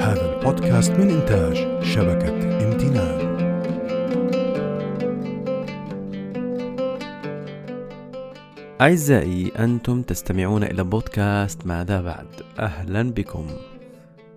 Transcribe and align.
هذا 0.00 0.34
البودكاست 0.34 0.92
من 0.92 1.10
إنتاج 1.10 1.84
شبكة 1.84 2.64
امتنان. 2.66 3.30
أعزائي 8.80 9.52
أنتم 9.58 10.02
تستمعون 10.02 10.64
إلى 10.64 10.84
بودكاست 10.84 11.66
ماذا 11.66 12.00
بعد؟ 12.00 12.26
أهلا 12.58 13.02
بكم. 13.02 13.46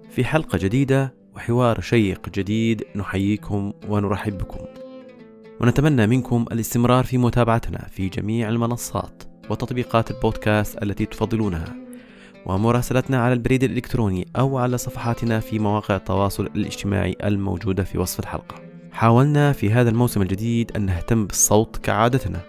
في 0.09 0.25
حلقة 0.25 0.57
جديدة 0.57 1.13
وحوار 1.35 1.81
شيق 1.81 2.29
جديد 2.29 2.83
نحييكم 2.95 3.73
ونرحب 3.89 4.37
بكم. 4.37 4.65
ونتمنى 5.61 6.07
منكم 6.07 6.45
الاستمرار 6.51 7.03
في 7.03 7.17
متابعتنا 7.17 7.87
في 7.91 8.09
جميع 8.09 8.49
المنصات. 8.49 9.23
وتطبيقات 9.49 10.11
البودكاست 10.11 10.83
التي 10.83 11.05
تفضلونها. 11.05 11.75
ومراسلتنا 12.45 13.23
على 13.23 13.33
البريد 13.33 13.63
الإلكتروني 13.63 14.27
أو 14.35 14.57
على 14.57 14.77
صفحاتنا 14.77 15.39
في 15.39 15.59
مواقع 15.59 15.95
التواصل 15.95 16.45
الاجتماعي 16.45 17.15
الموجودة 17.23 17.83
في 17.83 17.97
وصف 17.97 18.19
الحلقة. 18.19 18.55
حاولنا 18.91 19.51
في 19.51 19.71
هذا 19.71 19.89
الموسم 19.89 20.21
الجديد 20.21 20.71
أن 20.75 20.85
نهتم 20.85 21.25
بالصوت 21.25 21.77
كعادتنا 21.77 22.39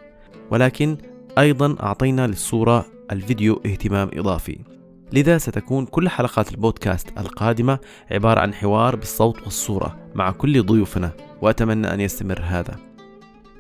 ولكن 0.51 0.97
أيضا 1.39 1.77
أعطينا 1.83 2.27
للصورة 2.27 2.87
الفيديو 3.13 3.63
اهتمام 3.67 4.11
إضافي. 4.15 4.59
لذا 5.13 5.39
ستكون 5.39 5.87
كل 5.87 6.09
حلقات 6.09 6.53
البودكاست 6.53 7.19
القادمة 7.19 7.79
عبارة 8.11 8.41
عن 8.41 8.55
حوار 8.55 8.97
بالصوت 8.97 9.43
والصورة 9.43 9.97
مع 10.15 10.31
كل 10.31 10.67
ضيوفنا 10.67 11.13
وأتمنى 11.43 11.95
أن 11.95 12.01
يستمر 12.01 12.41
هذا. 12.43 12.77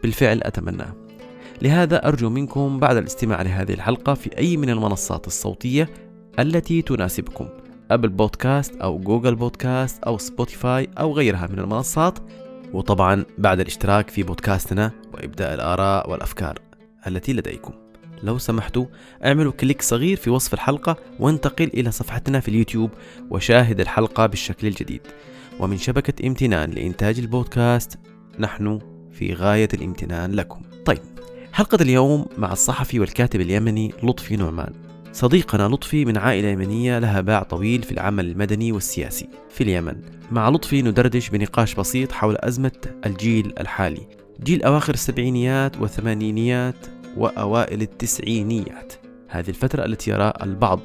بالفعل 0.02 0.40
أتمنى. 0.42 1.03
لهذا 1.62 2.08
أرجو 2.08 2.30
منكم 2.30 2.80
بعد 2.80 2.96
الاستماع 2.96 3.42
لهذه 3.42 3.72
الحلقة 3.72 4.14
في 4.14 4.38
أي 4.38 4.56
من 4.56 4.70
المنصات 4.70 5.26
الصوتية 5.26 5.90
التي 6.38 6.82
تناسبكم. 6.82 7.48
Apple 7.90 8.08
Podcast 8.08 8.76
أو 8.76 8.98
Google 8.98 9.34
Podcast 9.34 10.02
أو 10.02 10.18
Spotify 10.18 10.88
أو 10.98 11.12
غيرها 11.12 11.46
من 11.46 11.58
المنصات. 11.58 12.18
وطبعا 12.72 13.24
بعد 13.38 13.60
الاشتراك 13.60 14.10
في 14.10 14.22
بودكاستنا 14.22 14.90
وإبداء 15.14 15.54
الآراء 15.54 16.10
والأفكار 16.10 16.58
التي 17.06 17.32
لديكم. 17.32 17.72
لو 18.22 18.38
سمحتوا 18.38 18.86
أعملوا 19.24 19.52
click 19.52 19.82
صغير 19.82 20.16
في 20.16 20.30
وصف 20.30 20.54
الحلقة 20.54 20.96
وانتقل 21.20 21.70
إلى 21.74 21.90
صفحتنا 21.90 22.40
في 22.40 22.48
اليوتيوب 22.48 22.90
وشاهد 23.30 23.80
الحلقة 23.80 24.26
بالشكل 24.26 24.66
الجديد. 24.66 25.00
ومن 25.60 25.78
شبكة 25.78 26.26
امتنان 26.26 26.70
لإنتاج 26.70 27.18
البودكاست 27.18 27.98
نحن 28.38 28.80
في 29.12 29.34
غاية 29.34 29.68
الامتنان 29.74 30.32
لكم. 30.32 30.62
طيب 30.84 31.02
حلقة 31.54 31.78
اليوم 31.80 32.26
مع 32.38 32.52
الصحفي 32.52 33.00
والكاتب 33.00 33.40
اليمني 33.40 33.92
لطفي 34.02 34.36
نعمان. 34.36 34.72
صديقنا 35.12 35.68
لطفي 35.68 36.04
من 36.04 36.16
عائلة 36.16 36.48
يمنية 36.48 36.98
لها 36.98 37.20
باع 37.20 37.42
طويل 37.42 37.82
في 37.82 37.92
العمل 37.92 38.30
المدني 38.30 38.72
والسياسي 38.72 39.28
في 39.50 39.64
اليمن. 39.64 39.96
مع 40.30 40.48
لطفي 40.48 40.82
ندردش 40.82 41.28
بنقاش 41.28 41.74
بسيط 41.74 42.12
حول 42.12 42.36
أزمة 42.38 42.72
الجيل 43.06 43.52
الحالي. 43.60 44.06
جيل 44.42 44.62
أواخر 44.62 44.94
السبعينيات 44.94 45.76
والثمانينيات 45.80 46.86
وأوائل 47.16 47.82
التسعينيات. 47.82 48.92
هذه 49.28 49.48
الفترة 49.48 49.84
التي 49.84 50.10
يرى 50.10 50.32
البعض 50.42 50.80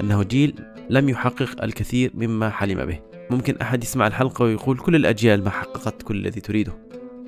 أنه 0.00 0.22
جيل 0.22 0.54
لم 0.90 1.08
يحقق 1.08 1.62
الكثير 1.62 2.10
مما 2.14 2.50
حلم 2.50 2.86
به. 2.86 2.98
ممكن 3.30 3.56
أحد 3.56 3.84
يسمع 3.84 4.06
الحلقة 4.06 4.44
ويقول 4.44 4.78
كل 4.78 4.96
الأجيال 4.96 5.44
ما 5.44 5.50
حققت 5.50 6.02
كل 6.02 6.16
الذي 6.16 6.40
تريده. 6.40 6.72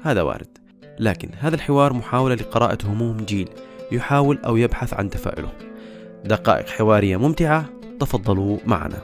هذا 0.03 0.23
وارد. 0.23 0.62
لكن 0.99 1.29
هذا 1.39 1.55
الحوار 1.55 1.93
محاولة 1.93 2.35
لقراءة 2.35 2.79
هموم 2.85 3.17
جيل 3.17 3.49
يحاول 3.93 4.39
أو 4.39 4.57
يبحث 4.57 4.95
عن 4.95 5.11
تفاؤله. 5.11 5.53
دقائق 6.25 6.69
حوارية 6.69 7.17
ممتعة 7.17 7.65
تفضلوا 8.01 8.59
معنا. 8.67 8.99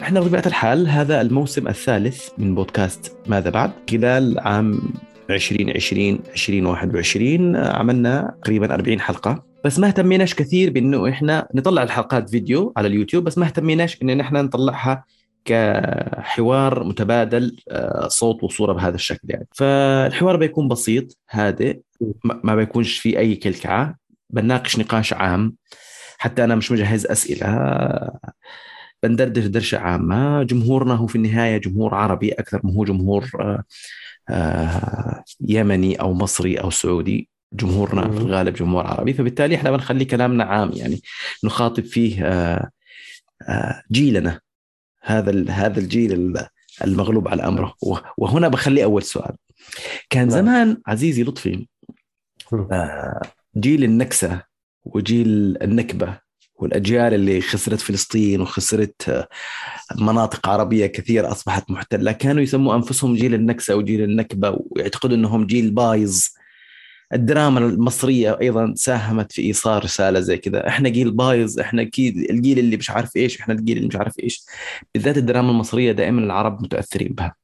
إحنا 0.00 0.20
بطبيعة 0.20 0.42
الحال 0.46 0.88
هذا 0.88 1.20
الموسم 1.20 1.68
الثالث 1.68 2.28
من 2.38 2.54
بودكاست 2.54 3.16
ماذا 3.26 3.50
بعد؟ 3.50 3.70
خلال 3.90 4.38
عام 4.38 4.80
2020 5.30 6.20
2021 6.32 7.56
عملنا 7.56 8.34
تقريبا 8.44 8.74
40 8.74 9.00
حلقة. 9.00 9.44
بس 9.64 9.78
ما 9.78 9.86
اهتميناش 9.86 10.34
كثير 10.34 10.70
بأنه 10.70 11.08
إحنا 11.08 11.48
نطلع 11.54 11.82
الحلقات 11.82 12.30
فيديو 12.30 12.72
على 12.76 12.88
اليوتيوب 12.88 13.24
بس 13.24 13.38
ما 13.38 13.46
اهتميناش 13.46 14.02
ان 14.02 14.20
إحنا 14.20 14.42
نطلعها 14.42 15.04
كحوار 15.44 16.84
متبادل 16.84 17.56
آه، 17.70 18.08
صوت 18.08 18.42
وصورة 18.42 18.72
بهذا 18.72 18.94
الشكل 18.94 19.28
يعني. 19.30 19.46
فالحوار 19.54 20.36
بيكون 20.36 20.68
بسيط 20.68 21.18
هادئ 21.30 21.80
ما 22.24 22.54
بيكونش 22.56 22.98
فيه 22.98 23.18
أي 23.18 23.34
كلكعة 23.34 23.96
بنناقش 24.30 24.78
نقاش 24.78 25.12
عام. 25.12 25.54
حتى 26.18 26.44
أنا 26.44 26.54
مش 26.54 26.72
مجهز 26.72 27.06
أسئلة. 27.06 27.48
بندردش 29.02 29.44
درشة 29.44 29.78
عامة. 29.78 30.42
جمهورنا 30.42 30.94
هو 30.94 31.06
في 31.06 31.16
النهاية 31.16 31.56
جمهور 31.56 31.94
عربي 31.94 32.32
أكثر 32.32 32.60
ما 32.64 32.72
هو 32.72 32.84
جمهور 32.84 33.30
آه، 33.40 33.64
يمني 35.40 36.00
أو 36.00 36.12
مصري 36.12 36.56
أو 36.56 36.70
سعودي 36.70 37.28
جمهورنا 37.52 38.10
في 38.10 38.18
الغالب 38.18 38.54
جمهور 38.54 38.86
عربي. 38.86 39.12
فبالتالي 39.12 39.54
إحنا 39.54 39.70
بنخلي 39.70 40.04
كلامنا 40.04 40.44
عام 40.44 40.70
يعني 40.72 41.00
نخاطب 41.44 41.84
فيه 41.84 42.26
آه، 42.26 42.70
آه، 43.48 43.82
جيلنا. 43.92 44.40
هذا 45.02 45.50
هذا 45.50 45.80
الجيل 45.80 46.34
المغلوب 46.84 47.28
على 47.28 47.42
أمره. 47.42 47.74
وهنا 48.18 48.48
بخلي 48.48 48.84
أول 48.84 49.02
سؤال. 49.02 49.36
كان 50.10 50.28
نعم. 50.28 50.38
زمان 50.38 50.82
عزيزي 50.86 51.22
لطفي 51.22 51.66
جيل 53.56 53.84
النكسة 53.84 54.42
وجيل 54.84 55.58
النكبة 55.62 56.18
والأجيال 56.62 57.14
اللي 57.14 57.40
خسرت 57.40 57.80
فلسطين 57.80 58.40
وخسرت 58.40 59.28
مناطق 59.98 60.48
عربية 60.48 60.86
كثيرة 60.86 61.32
أصبحت 61.32 61.70
محتلة. 61.70 62.12
كانوا 62.12 62.42
يسموا 62.42 62.74
أنفسهم 62.74 63.14
جيل 63.14 63.34
النكسة 63.34 63.76
وجيل 63.76 64.02
النكبة 64.02 64.58
ويعتقدوا 64.70 65.16
إنهم 65.16 65.46
جيل 65.46 65.70
بايظ. 65.70 66.28
الدراما 67.12 67.60
المصرية 67.60 68.38
أيضا 68.40 68.74
ساهمت 68.76 69.32
في 69.32 69.42
إيصال 69.42 69.84
رسالة 69.84 70.20
زي 70.20 70.36
كذا. 70.36 70.68
إحنا 70.68 70.88
جيل 70.88 71.10
بايظ 71.10 71.60
إحنا 71.60 71.82
الجيل 71.82 72.58
اللي 72.58 72.76
مش 72.76 72.90
عارف 72.90 73.16
إيش 73.16 73.40
إحنا 73.40 73.54
الجيل 73.54 73.76
اللي 73.76 73.88
مش 73.88 73.96
عارف 73.96 74.18
إيش. 74.18 74.44
بالذات 74.94 75.16
الدراما 75.18 75.50
المصرية 75.50 75.92
دائما 75.92 76.20
العرب 76.20 76.62
متأثرين 76.62 77.12
بها. 77.12 77.34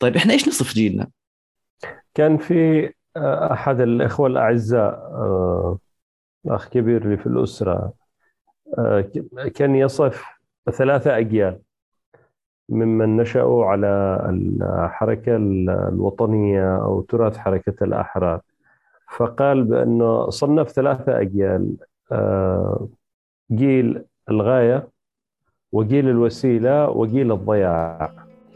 طيب 0.00 0.16
إحنا 0.16 0.32
إيش 0.32 0.48
نصف 0.48 0.74
جيلنا؟ 0.74 1.08
كان 2.14 2.38
في 2.38 2.90
آه، 3.16 3.52
أحد 3.52 3.80
الإخوة 3.80 4.26
الأعزاء 4.26 4.94
آه، 4.94 5.78
اخ 6.46 6.68
كبير 6.68 7.08
لي 7.08 7.16
في 7.16 7.26
الأسرة 7.26 7.72
آه، 7.72 7.92
كان 9.54 9.74
يصف 9.76 10.24
ثلاثة 10.70 11.18
أجيال 11.18 11.58
ممن 12.68 13.16
نشأوا 13.16 13.64
على 13.64 14.20
الحركة 14.30 15.36
الوطنية 15.36 16.76
أو 16.76 17.00
تراث 17.00 17.36
حركة 17.36 17.84
الأحرار. 17.84 18.40
فقال 19.16 19.64
بأنه 19.64 20.30
صنف 20.30 20.68
ثلاثة 20.68 21.20
أجيال 21.20 21.76
آه، 22.12 22.88
جيل 23.52 24.04
الغاية 24.30 24.88
وجيل 25.72 26.08
الوسيلة 26.08 26.90
وجيل 26.90 27.32
الضياع. 27.32 28.12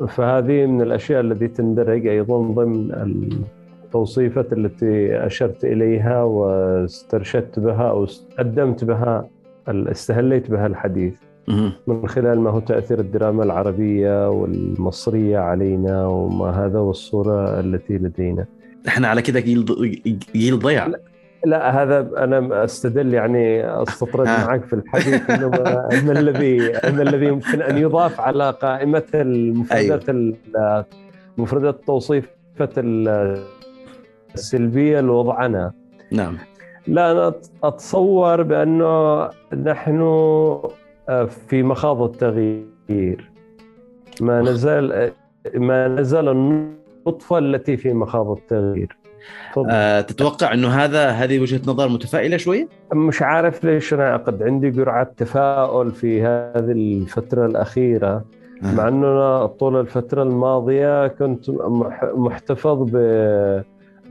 فهذه 0.08 0.66
من 0.66 0.82
الأشياء 0.82 1.20
التي 1.20 1.48
تندرج 1.48 2.06
أيضا 2.06 2.38
ضمن 2.38 2.92
التوصيفة 3.84 4.46
التي 4.52 5.26
أشرت 5.26 5.64
إليها 5.64 6.22
واسترشدت 6.22 7.58
بها 7.58 7.90
أو 7.90 8.06
قدمت 8.38 8.84
بها 8.84 9.28
استهليت 9.68 10.50
بها 10.50 10.66
الحديث. 10.66 11.14
من 11.86 12.08
خلال 12.08 12.40
ما 12.40 12.50
هو 12.50 12.60
تأثير 12.60 13.00
الدراما 13.00 13.44
العربية 13.44 14.30
والمصرية 14.30 15.38
علينا 15.38 16.06
وما 16.06 16.50
هذا 16.66 16.78
والصورة 16.78 17.60
التي 17.60 17.98
لدينا. 17.98 18.46
إحنا 18.88 19.08
على 19.08 19.22
كده 19.22 19.40
جيل 19.40 19.64
جيل 20.34 20.58
ضيع. 20.58 20.88
لا 21.44 21.82
هذا 21.82 22.10
أنا 22.16 22.64
أستدل 22.64 23.14
يعني 23.14 23.64
أستطرد 23.82 24.26
معك 24.26 24.64
في 24.64 24.72
الحديث 24.72 25.30
إنه 25.30 25.48
ما 25.48 26.12
الذي 26.12 26.58
ما 26.72 27.02
الذي 27.02 27.26
يمكن 27.26 27.62
أن 27.62 27.78
يضاف 27.78 28.20
على 28.20 28.50
قائمة 28.50 29.02
المفردات 29.14 30.08
أيوه. 30.08 30.86
مفردات 31.38 31.84
توصيفة 31.86 32.28
السلبية 34.34 35.00
لوضعنا. 35.00 35.72
نعم. 36.12 36.38
لا 36.86 37.12
أنا 37.12 37.32
أتصور 37.64 38.42
بأنه 38.42 39.24
نحن 39.64 39.98
في 41.48 41.62
مخاض 41.62 42.02
التغيير 42.02 43.30
ما 44.20 44.40
نزال 44.42 45.12
ما 45.54 45.88
نزال 45.88 46.28
النطفة 46.28 47.38
التي 47.38 47.76
في 47.76 47.92
مخاض 47.92 48.30
التغيير. 48.30 48.96
آه 49.70 50.00
تتوقع 50.00 50.54
إنه 50.54 50.68
هذا 50.68 51.08
هذه 51.08 51.40
وجهة 51.40 51.60
نظر 51.66 51.88
متفائلة 51.88 52.36
شوية؟ 52.36 52.68
مش 52.94 53.22
عارف 53.22 53.64
ليش 53.64 53.94
أنا 53.94 54.16
قد 54.16 54.42
عندي 54.42 54.70
جرعة 54.70 55.12
تفاؤل 55.16 55.90
في 55.90 56.22
هذه 56.22 56.72
الفترة 56.72 57.46
الأخيرة 57.46 58.24
آه. 58.64 58.74
مع 58.74 58.88
انه 58.88 59.06
أنا 59.12 59.46
طول 59.46 59.80
الفترة 59.80 60.22
الماضية 60.22 61.06
كنت 61.08 61.50
مح- 61.50 62.10
محتفظ 62.14 62.82
ب 62.92 62.96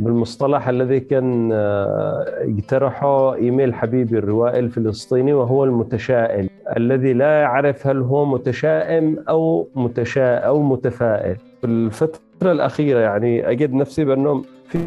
بالمصطلح 0.01 0.69
الذي 0.69 0.99
كان 0.99 1.49
آه، 1.53 2.25
يقترحه 2.43 3.35
إيميل 3.35 3.73
حبيبي 3.73 4.17
الروائي 4.17 4.59
الفلسطيني 4.59 5.33
وهو 5.33 5.63
المتشائم. 5.63 6.49
الذي 6.77 7.13
لا 7.13 7.41
يعرف 7.41 7.87
هل 7.87 8.01
هو 8.01 8.25
متشائم 8.25 9.17
أو 9.29 9.67
متشا 9.75 10.35
أو 10.37 10.61
متفائل. 10.61 11.35
في 11.61 11.67
الفترة 11.67 12.51
الأخيرة 12.51 12.99
يعني 12.99 13.49
أجد 13.51 13.73
نفسي 13.73 14.05
بأنه 14.05 14.43
في 14.67 14.79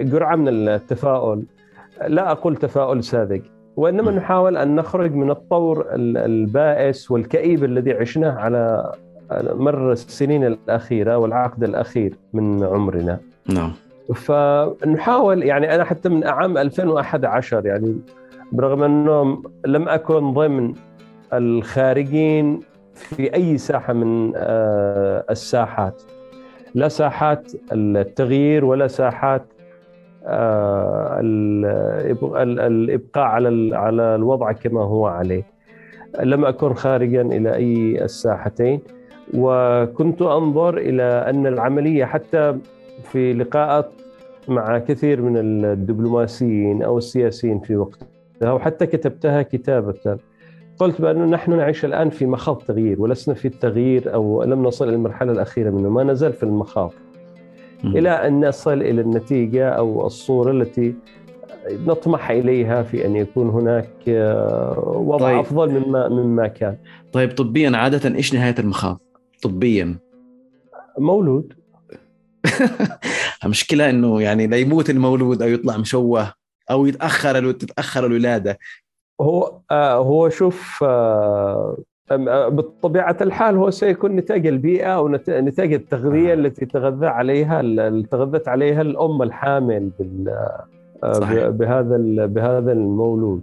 جرعة 0.00 0.36
من 0.36 0.48
التفاؤل. 0.48 1.42
لا 2.08 2.30
أقول 2.30 2.56
تفاؤل 2.56 3.04
ساذج 3.04 3.40
وإنما. 3.76 4.10
نحاول 4.10 4.56
أن 4.56 4.76
نخرج 4.76 5.14
من 5.14 5.30
الطور 5.30 5.86
ال- 5.94 6.16
البائس 6.16 7.10
والكئيب 7.10 7.64
الذي 7.64 7.92
عشناه 7.92 8.32
على 8.32 8.92
مر 9.54 9.92
السنين 9.92 10.44
الأخيرة 10.44 11.18
والعقد 11.18 11.64
الأخير 11.64 12.14
من 12.32 12.64
عمرنا. 12.64 13.18
نعم. 13.54 13.72
فنحاول 14.14 15.42
يعني 15.42 15.74
أنا 15.74 15.84
حتى 15.84 16.08
من 16.08 16.24
عام 16.26 16.58
2011 16.58 17.66
يعني 17.66 17.96
برغم 18.52 18.82
إنه 18.82 19.42
لم 19.66 19.88
أكن 19.88 20.32
ضمن 20.32 20.72
الخارجين 21.32 22.60
في 22.94 23.34
أي 23.34 23.58
ساحة 23.58 23.92
من 23.92 24.32
آه، 24.36 25.24
الساحات. 25.30 26.02
لا 26.74 26.88
ساحات 26.88 27.52
التغيير 27.72 28.64
ولا 28.64 28.86
ساحات 28.86 29.42
آه، 30.26 31.20
ال- 31.20 31.66
ال- 32.36 32.60
الإبقاء 32.60 33.24
على 33.24 33.76
على 33.76 34.02
الوضع 34.14 34.52
كما 34.52 34.80
هو 34.80 35.06
عليه. 35.06 35.42
لم 36.20 36.44
أكن 36.44 36.74
خارجا 36.74 37.22
إلى 37.22 37.54
أي 37.54 38.04
الساحتين. 38.04 38.80
وكنت 39.34 40.22
أنظر 40.22 40.78
إلى 40.78 41.02
أن 41.02 41.46
العملية 41.46 42.04
حتى 42.04 42.58
في 43.02 43.32
لقاءات 43.32 43.90
مع 44.50 44.78
كثير 44.78 45.22
من 45.22 45.36
الدبلوماسيين 45.36 46.82
أو 46.82 46.98
السياسيين 46.98 47.60
في 47.60 47.76
وقتها 47.76 48.52
وحتى 48.52 48.86
كتبتها 48.86 49.42
كتابة 49.42 50.18
قلت 50.78 51.00
بأنه 51.00 51.24
نحن 51.24 51.56
نعيش 51.56 51.84
الآن 51.84 52.10
في 52.10 52.26
مخاض 52.26 52.58
تغيير 52.58 53.02
ولسنا 53.02 53.34
في 53.34 53.48
التغيير 53.48 54.14
أو 54.14 54.42
لم 54.42 54.62
نصل 54.62 54.88
إلى 54.88 54.94
المرحلة 54.94 55.32
الأخيرة 55.32 55.70
منه 55.70 55.88
ما 55.88 56.04
نزال 56.04 56.32
في 56.32 56.42
المخاض. 56.42 56.92
إلى 57.84 58.10
أن 58.10 58.48
نصل 58.48 58.82
إلى 58.82 59.00
النتيجة 59.00 59.68
أو 59.68 60.06
الصورة 60.06 60.50
التي 60.50 60.94
نطمح 61.70 62.30
إليها 62.30 62.82
في 62.82 63.06
أن 63.06 63.16
يكون 63.16 63.48
هناك 63.48 63.90
آه، 64.08 64.94
وضع. 65.06 65.26
طيب. 65.26 65.38
أفضل 65.38 65.80
مما 65.80 66.08
مما 66.08 66.46
كان 66.46 66.76
طيب 67.12 67.30
طبيا 67.34 67.76
عادة 67.76 68.14
إيش 68.16 68.34
نهاية 68.34 68.54
المخاض؟ 68.58 69.00
طبيا 69.42 69.98
مولود 70.98 71.52
المشكلة 73.44 73.90
إنه 73.90 74.22
يعني 74.22 74.46
لا 74.46 74.56
يموت 74.56 74.90
المولود 74.90 75.42
أو 75.42 75.48
يطلع 75.48 75.76
مشوه 75.76 76.32
أو 76.70 76.86
يتأخر 76.86 77.38
الو- 77.38 77.50
تتأخر 77.50 78.06
الولادة 78.06 78.58
هو 79.20 79.58
آه 79.70 79.94
هو 79.94 80.28
شوف 80.28 80.84
آه 80.86 81.76
آه، 82.10 82.48
بطبيعة 82.48 83.16
الحال 83.20 83.56
هو 83.56 83.70
سيكون 83.70 84.16
نتاج 84.16 84.46
البيئة 84.46 84.86
أو 84.96 85.08
نت- 85.08 85.30
نتاج 85.30 85.72
التغذية 85.72 86.30
آه. 86.30 86.34
التي 86.34 86.66
تغذى 86.66 87.06
عليها 87.06 87.62
تغذت 88.10 88.48
عليها 88.48 88.82
الأم 88.82 89.22
الحامل 89.22 89.90
بال 89.98 90.28
آه، 91.04 91.12
صحيح. 91.12 91.48
بهذا 91.48 91.96
بهذا 92.26 92.72
المولود 92.72 93.40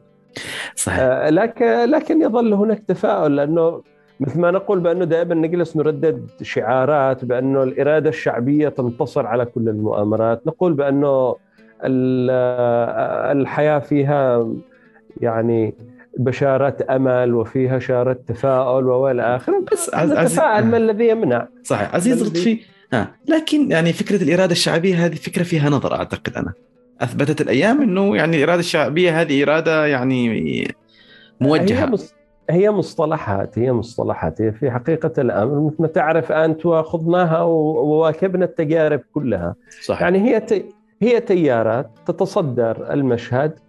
صحيح 0.76 1.00
آه، 1.00 1.30
لكن 1.30 1.66
لكن 1.66 2.22
يظل 2.22 2.54
هناك 2.54 2.84
تفاؤل 2.88 3.36
لأنه 3.36 3.82
مثل 4.20 4.40
ما 4.40 4.52
نقول 4.52 4.80
بأنه 4.80 5.06
دائما 5.06 5.36
نجلس 5.36 5.78
نردد 5.78 6.28
شعارات 6.42 7.26
بأنه 7.26 7.64
الإرادة 7.64 8.10
الشعبية 8.10 8.70
تنتصر 8.70 9.26
على 9.28 9.46
كل 9.46 9.70
المؤامرات، 9.70 10.48
نقول 10.48 10.74
بأنه 10.74 11.36
ال- 11.84 12.30
آه، 12.32 13.32
الحياة 13.32 13.80
فيها 13.80 14.48
يعني 15.22 15.74
بشارات 16.18 16.82
أمل 16.82 17.34
وفيها 17.34 17.80
شارة 17.80 18.18
تفاؤل 18.28 18.84
وإلى 18.86 19.36
آخره. 19.36 19.66
بس. 19.72 19.92
نتفائل 19.96 20.66
ما 20.66 20.78
الذي 20.78 21.08
يمنع. 21.10 21.48
صحيح. 21.64 21.96
عزيز 21.96 22.24
لطفي 22.24 22.60
ها 22.94 23.16
لكن 23.28 23.72
يعني 23.72 23.94
فكرة 23.94 24.24
الإرادة 24.24 24.52
الشعبية 24.52 25.06
هذه 25.06 25.16
فكرة 25.16 25.44
فيها 25.44 25.70
نظر 25.70 25.94
أعتقد 25.96 26.34
أنا. 26.38 26.54
أثبتت 27.02 27.42
الأيام 27.42 27.82
إنه 27.82 28.16
يعني 28.16 28.38
الإرادة 28.38 28.60
الشعبية 28.60 29.22
هذه 29.22 29.44
إرادة 29.44 29.86
يعني 29.86 30.68
موجهة. 31.42 31.98
هي 32.50 32.72
مصطلحات 32.72 33.60
هي 33.60 33.72
مصطلحات 33.72 34.42
هي 34.42 34.52
في 34.52 34.72
حقيقة 34.72 35.22
الأمر 35.22 35.62
مثل 35.62 35.76
ما 35.80 35.88
تعرف 35.88 36.32
أنت 36.32 36.66
وخضناها 36.66 37.42
وواكبنا 37.42 38.46
التجارب 38.46 39.02
كلها. 39.14 39.56
صحيح. 39.82 40.02
يعني 40.02 40.20
هي 40.20 40.40
ت... 40.40 40.66
هي 41.02 41.20
تيارات 41.20 41.90
تتصدر 42.06 42.94
المشهد 42.94 43.60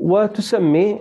وتسمي 0.00 1.00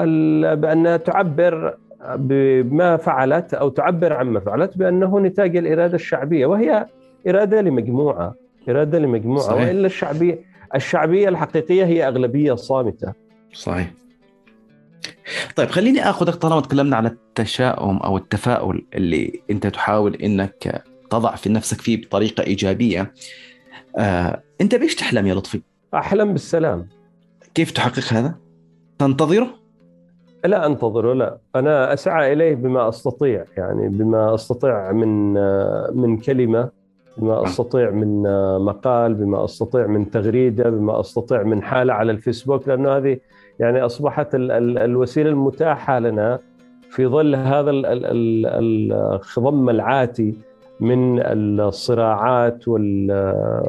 ال... 0.00 0.56
بأنها 0.56 0.96
تعبر 0.96 1.74
بما 2.16 2.96
فعلت 2.96 3.54
أو 3.54 3.68
تعبر 3.68 4.12
عما 4.12 4.40
فعلت 4.40 4.78
بأنه 4.78 5.20
نتاج 5.20 5.56
الإرادة 5.56 5.94
الشعبية 5.94 6.46
وهي 6.46 6.86
إرادة 7.28 7.60
لمجموعة 7.60 8.34
إرادة 8.68 8.98
لمجموعة 8.98 9.42
صحيح. 9.42 9.66
وإلا 9.66 9.86
الشعبية 9.86 10.38
الشعبية 10.74 11.28
الحقيقية 11.28 11.84
هي 11.84 12.08
أغلبية 12.08 12.54
صامتة. 12.54 13.12
صحيح. 13.52 13.90
طيب 15.56 15.70
خليني 15.70 16.10
آخذك 16.10 16.34
طالما 16.34 16.60
تكلمنا 16.60 16.96
على 16.96 17.08
التشاؤم 17.08 17.96
أو 17.96 18.16
التفاؤل 18.16 18.86
اللي 18.94 19.42
أنت 19.50 19.66
تحاول 19.66 20.14
إنك 20.14 20.84
تضع 21.10 21.34
في 21.34 21.48
نفسك 21.48 21.80
فيه 21.80 22.00
بطريقة 22.02 22.42
إيجابية 22.42 23.12
آه، 23.98 24.42
أنت 24.60 24.74
بإيش 24.74 24.94
تحلم 24.94 25.26
يا 25.26 25.34
لطفي؟ 25.34 25.60
أحلم 25.94 26.32
بالسلام 26.32 26.88
كيف 27.54 27.70
تحقق 27.70 28.12
هذا؟ 28.12 28.34
تنتظره؟ 28.98 29.48
لا 30.44 30.66
أنتظره 30.66 31.12
لا 31.12 31.38
أنا 31.56 31.92
أسعى 31.92 32.32
إليه 32.32 32.54
بما 32.54 32.88
أستطيع 32.88 33.44
يعني 33.56 33.88
بما 33.88 34.34
أستطيع 34.34 34.92
من 34.92 35.32
من 35.96 36.18
كلمة 36.18 36.70
بما 37.16 37.44
أستطيع 37.44 37.90
من 37.90 38.22
مقال 38.58 39.14
بما 39.14 39.44
أستطيع 39.44 39.86
من 39.86 40.10
تغريدة 40.10 40.70
بما 40.70 41.00
أستطيع 41.00 41.42
من 41.42 41.62
حالة 41.62 41.92
على 41.92 42.12
الفيسبوك 42.12 42.68
لأنه 42.68 42.96
هذه 42.96 43.18
يعني 43.58 43.84
أصبحت 43.84 44.34
ال 44.34 44.50
ال 44.50 44.78
الوسيلة 44.78 45.30
المتاحة 45.30 45.98
لنا 45.98 46.38
في 46.90 47.06
ظل 47.06 47.34
هذا 47.34 47.70
ال 47.70 47.86
ال 47.86 48.06
ال 48.06 48.92
الخضم 48.92 49.70
العاتي 49.70 50.34
من 50.80 51.20
الصراعات 51.22 52.68
والتيارات 52.68 53.64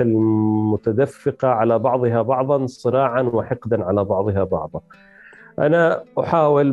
المتدفقة 0.00 1.48
على 1.48 1.78
بعضها 1.78 2.22
بعضا 2.22 2.66
صراعا 2.66 3.22
وحقدا 3.22 3.84
على 3.84 4.04
بعضها 4.04 4.44
بعضا. 4.44 4.80
أنا 5.58 6.02
أحاول 6.18 6.72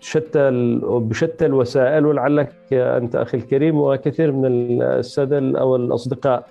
بشتى 0.00 0.50
بشتى 0.82 1.46
الوسائل 1.46 2.06
ولعلك 2.06 2.52
أنت 2.72 3.16
أخي 3.16 3.38
الكريم 3.38 3.80
وكثير 3.80 4.32
من 4.32 4.46
الساده 4.82 5.60
أو 5.60 5.76
الأصدقاء 5.76 6.46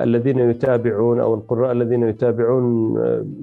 الذين 0.00 0.38
يتابعون 0.38 1.20
أو 1.20 1.34
القراء 1.34 1.72
الذين 1.72 2.02
يتابعون 2.02 2.94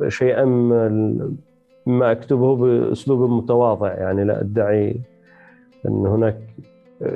شيئا 0.07 0.45
مما 0.45 2.11
أكتبه 2.11 2.55
بأسلوب 2.55 3.29
متواضع. 3.29 3.93
يعني 3.93 4.23
لا 4.23 4.41
أدعي 4.41 4.95
أن 5.85 6.05
هناك 6.05 6.37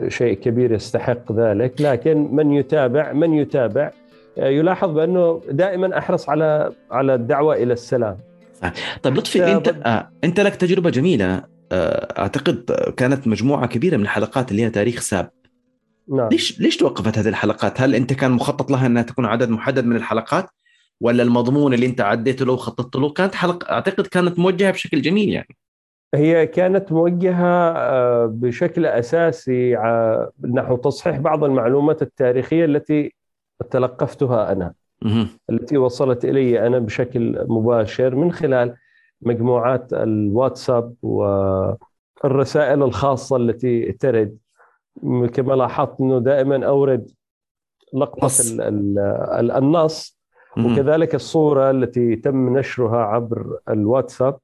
شيء 0.07 0.33
كبير 0.33 0.71
يستحق 0.71 1.31
ذلك. 1.31 1.81
لكن 1.81 2.35
من 2.35 2.51
يتابع 2.51 3.13
من 3.13 3.33
يتابع 3.33 3.91
يلاحظ 4.37 4.91
بأنه 4.91 5.41
دائما 5.51 5.97
أحرص 5.97 6.29
على 6.29 6.71
على 6.91 7.15
الدعوة 7.15 7.55
إلى 7.55 7.73
السلام. 7.73 8.17
طيب 9.03 9.17
لطفي 9.17 9.53
أنت 9.53 9.67
آه 9.67 10.09
أنت 10.23 10.39
لك 10.39 10.55
تجربة 10.55 10.89
جميلة. 10.89 11.43
آه 11.71 12.19
أعتقد 12.19 12.71
كانت 12.97 13.27
مجموعة 13.27 13.67
كبيرة 13.67 13.97
من 13.97 14.03
الحلقات 14.03 14.51
اللي 14.51 14.63
هي 14.63 14.69
تاريخ 14.69 14.99
ساب 14.99 15.29
نعم. 16.07 16.29
ليش 16.31 16.59
ليش 16.59 16.77
توقفت 16.77 17.17
هذه 17.17 17.27
الحلقات؟ 17.27 17.81
هل 17.81 17.95
أنت 17.95 18.13
كان 18.13 18.31
مخطط 18.31 18.71
لها 18.71 18.87
أنها 18.87 19.03
تكون 19.03 19.25
عدد 19.25 19.49
محدد 19.49 19.85
من 19.85 19.95
الحلقات؟ 19.95 20.49
ولا 21.01 21.23
المضمون 21.23 21.73
اللي 21.73 21.85
أنت 21.85 22.01
عديته 22.01 22.45
له 22.45 22.53
وخططت 22.53 22.95
له 22.95 23.09
كانت 23.09 23.35
حلقه 23.35 23.71
أعتقد 23.71 24.07
كانت 24.07 24.39
موجهة 24.39 24.71
بشكل 24.71 25.01
جميل 25.01 25.29
يعني 25.29 25.57
هي 26.15 26.47
كانت 26.47 26.91
موجهة 26.91 27.73
بشكل 28.25 28.85
أساسي 28.85 29.75
نحو 30.53 30.75
تصحيح 30.75 31.17
بعض 31.17 31.43
المعلومات 31.43 32.01
التاريخية 32.01 32.65
التي 32.65 33.13
تلقفتها 33.71 34.51
أنا. 34.51 34.73
التي 35.49 35.77
وصلت 35.77 36.25
إلي 36.25 36.67
أنا 36.67 36.79
بشكل 36.79 37.45
مباشر 37.47 38.15
من 38.15 38.31
خلال 38.31 38.75
مجموعات 39.21 39.93
الواتساب 39.93 40.93
والرسائل 41.01 42.83
الخاصة 42.83 43.35
التي 43.35 43.91
ترد 43.91 44.37
كما 45.33 45.53
لاحظت 45.53 46.01
إنه 46.01 46.19
دائما 46.19 46.65
أورد 46.65 47.11
لقطة 47.93 48.25
نص. 48.25 48.51
ال- 48.51 48.61
ال- 48.61 48.99
ال- 49.39 49.51
النص. 49.51 50.19
وكذلك 50.57 51.15
الصورة 51.15 51.71
التي 51.71 52.15
تم 52.15 52.57
نشرها 52.57 52.97
عبر 52.97 53.57
الواتساب 53.69 54.37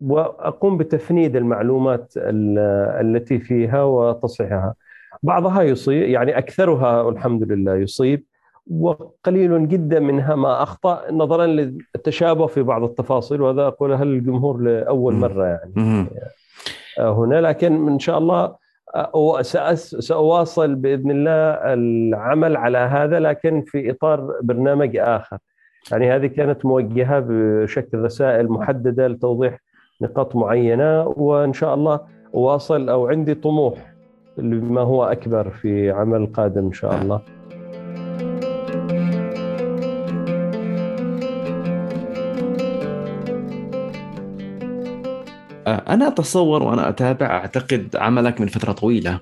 وأقوم 0.00 0.76
بتفنيد 0.78 1.36
المعلومات 1.36 2.12
ال- 2.16 2.58
التي 3.06 3.38
فيها 3.38 3.82
وتصحيحها 3.82 4.74
بعضها 5.22 5.62
يصيب 5.62 6.02
يعني 6.08 6.38
أكثرها 6.38 7.08
الحمد 7.08 7.42
لله 7.52 7.74
يصيب 7.76 8.24
وقليل 8.70 9.68
جدا 9.68 10.00
منها 10.00 10.34
ما 10.34 10.62
أخطأ 10.62 11.10
نظرا 11.10 11.46
للتشابه 11.46 12.46
في 12.46 12.62
بعض 12.62 12.82
التفاصيل 12.84 13.40
وهذا 13.42 13.66
أقولها 13.66 14.04
للجمهور 14.04 14.60
لأول 14.60 15.14
مم. 15.14 15.20
مرة 15.20 15.44
يعني. 15.46 16.06
هنا 16.98 17.40
لكن 17.40 17.88
إن 17.88 17.98
شاء 17.98 18.18
الله 18.18 18.56
سأواصل 19.82 20.74
بإذن 20.74 21.10
الله 21.10 21.74
العمل 21.74 22.56
على 22.56 22.78
هذا 22.78 23.20
لكن 23.20 23.62
في 23.66 23.90
إطار 23.90 24.34
برنامج 24.42 24.96
آخر. 24.96 25.38
يعني 25.92 26.10
هذه 26.12 26.26
كانت 26.26 26.66
موجهة 26.66 27.24
بشكل 27.28 27.98
رسائل 27.98 28.48
محددة 28.48 29.08
لتوضيح 29.08 29.58
نقاط 30.00 30.36
معينة 30.36 31.06
وإن 31.06 31.52
شاء 31.52 31.74
الله 31.74 32.00
أواصل 32.34 32.88
أو 32.88 33.06
عندي 33.06 33.34
طموح 33.34 33.94
لما 34.38 34.80
هو 34.80 35.04
أكبر 35.04 35.50
في 35.50 35.90
عمل 35.90 36.26
قادم 36.26 36.64
إن 36.64 36.72
شاء 36.72 36.94
الله. 37.02 37.20
أنا 45.66 46.08
أتصور 46.08 46.62
وأنا 46.62 46.88
أتابع 46.88 47.26
أعتقد 47.26 47.96
عملك 47.96 48.40
من 48.40 48.46
فترة 48.46 48.72
طويلة. 48.72 49.20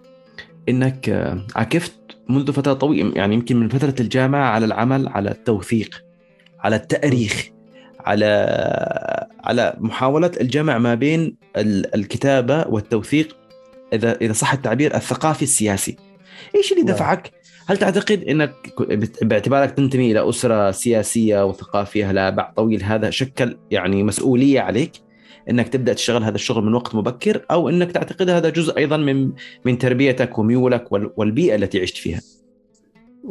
إنك 0.69 1.09
آه، 1.09 1.47
عكفت 1.57 1.93
منذ 2.29 2.53
فترة 2.53 2.73
طويلة 2.73 3.13
يعني 3.17 3.35
يمكن 3.35 3.57
من 3.57 3.69
فترة 3.69 3.95
الجامعة 4.01 4.51
على 4.51 4.67
العمل 4.67 5.09
على 5.09 5.31
التوثيق 5.31 6.05
على 6.61 6.77
التأريخ 6.77 7.49
على 8.01 8.27
على 9.45 9.75
محاولة 9.79 10.31
الجمع 10.41 10.79
ما 10.79 10.95
بين 10.95 11.37
ال- 11.57 11.95
الكتابة 11.95 12.65
والتوثيق. 12.69 13.37
إذا 13.93 14.17
إذا 14.21 14.33
صح 14.33 14.53
التعبير 14.53 14.95
الثقافي 14.97 15.43
السياسي. 15.43 15.97
إيش 16.55 16.73
اللي 16.73 16.83
نعم. 16.83 16.95
دفعك؟ 16.95 17.31
هل 17.67 17.77
تعتقد 17.77 18.25
إنك 18.25 18.55
باعتبارك 19.23 19.71
تنتمي 19.71 20.13
إلى 20.13 20.29
أسرة 20.29 20.71
سياسية 20.71 21.45
وثقافية؟ 21.45 22.13
لها 22.13 22.31
باع 22.31 22.53
طويل 22.57 22.83
هذا 22.83 23.11
شكل 23.11 23.59
يعني 23.71 24.03
مسؤولية 24.03 24.61
عليك. 24.61 24.93
إنك 25.51 25.69
تبدأ 25.69 25.93
تشتغل 25.93 26.23
هذا 26.23 26.35
الشغل 26.35 26.65
من 26.65 26.75
وقت 26.75 26.95
مبكر 26.95 27.43
أو 27.51 27.69
إنك 27.69 27.93
تعتقد 27.93 28.29
هذا 28.31 28.49
جزء 28.51 28.77
أيضا 28.79 28.97
من 28.97 29.31
من 29.65 29.79
تربيتك 29.79 30.39
وميولك 30.39 30.93
وال- 30.93 31.11
والبيئة 31.17 31.55
التي 31.55 31.81
عشت 31.81 31.97
فيها؟ 31.97 32.21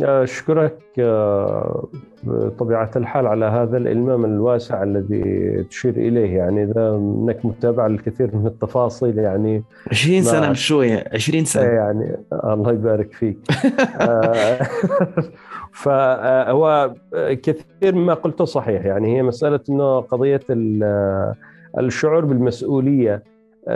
أشكرك 0.01 0.77
آه، 0.99 1.87
بطبيعة 2.23 2.91
الحال 2.95 3.27
على 3.27 3.45
هذا 3.45 3.77
الإلمام 3.77 4.25
الواسع 4.25 4.83
الذي 4.83 5.23
تشير 5.69 5.93
إليه. 5.97 6.37
يعني 6.37 6.63
إذا 6.63 6.89
أنك 6.89 7.45
متابع 7.45 7.85
الكثير 7.85 8.35
من 8.35 8.47
التفاصيل 8.47 9.17
يعني 9.19 9.63
20 9.91 10.15
ما- 10.17 10.23
سنة 10.23 10.49
مش 10.49 10.67
شوية 10.67 11.03
20 11.13 11.45
سنة. 11.45 11.63
يعني 11.63 12.15
الله 12.43 12.71
يبارك 12.71 13.13
فيك. 13.13 13.37
آه، 14.01 14.59
فهو 15.83 16.93
كثير 17.17 17.95
مما 17.95 18.13
قلته 18.13 18.45
صحيح. 18.45 18.85
يعني 18.85 19.17
هي 19.17 19.23
مسألة 19.23 19.59
أنه 19.69 19.99
قضية 20.01 20.41
ال- 20.49 21.33
الشعور 21.79 22.25
بالمسؤولية 22.25 23.23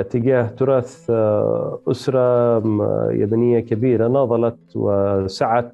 تجاه 0.10 0.48
تراث 0.48 1.06
آه، 1.10 1.80
أسرة 1.92 2.60
م- 2.60 3.12
يمنية 3.12 3.60
كبيرة 3.60 4.08
ناضلت 4.08 4.56
وسعت 4.75 5.72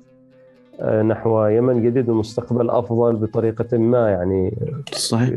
آه، 0.82 1.02
نحو 1.02 1.46
يمن 1.46 1.84
جديد 1.84 2.10
ومستقبل 2.10 2.70
أفضل 2.70 3.16
بطريقة 3.16 3.78
ما 3.78 4.10
يعني 4.10 4.58
صحيح. 4.92 5.30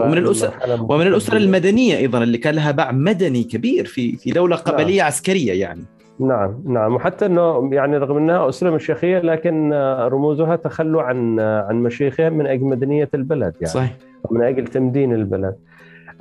ومن 0.00 0.26
الأسر- 0.26 0.44
مرحلة 0.44 0.82
ومن 0.82 1.06
الأسر. 1.06 1.36
المدنية 1.36 1.96
أيضا 1.96 2.22
اللي 2.22 2.38
كان 2.38 2.54
لها 2.54 2.70
باع 2.70 2.92
مدني 2.92 3.44
كبير 3.44 3.84
في 3.84 4.16
في 4.16 4.30
دولة 4.30 4.56
قبلية 4.56 5.02
عسكرية 5.02 5.52
يعني. 5.60 5.80
نعم 6.20 6.62
نعم. 6.64 6.94
وحتى 6.94 7.26
إنه 7.26 7.68
يعني 7.74 7.96
رغم 7.96 8.16
إنها 8.16 8.48
أسرة 8.48 8.70
مشيخيه 8.70 9.18
لكن 9.18 9.72
آه، 9.72 10.08
رموزها 10.08 10.56
تخلوا 10.56 11.02
عن 11.02 11.40
آه، 11.40 11.62
عن 11.62 11.82
مشيخها 11.82 12.28
من 12.30 12.46
أجل 12.46 12.64
مدنية 12.64 13.08
البلد 13.14 13.54
يعني. 13.60 13.66
صحيح. 13.74 13.96
من 14.30 14.42
أجل 14.42 14.66
تمدين 14.66 15.14
البلد. 15.14 15.54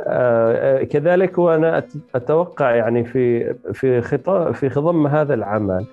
آه، 0.07 0.83
كذلك 0.83 1.37
وأنا 1.37 1.83
أتوقع 2.15 2.75
يعني 2.75 3.03
في 3.03 3.53
في 3.73 4.01
خطا 4.01 4.51
في 4.51 4.69
خضم 4.69 5.07
هذا 5.07 5.33
العمل 5.33 5.85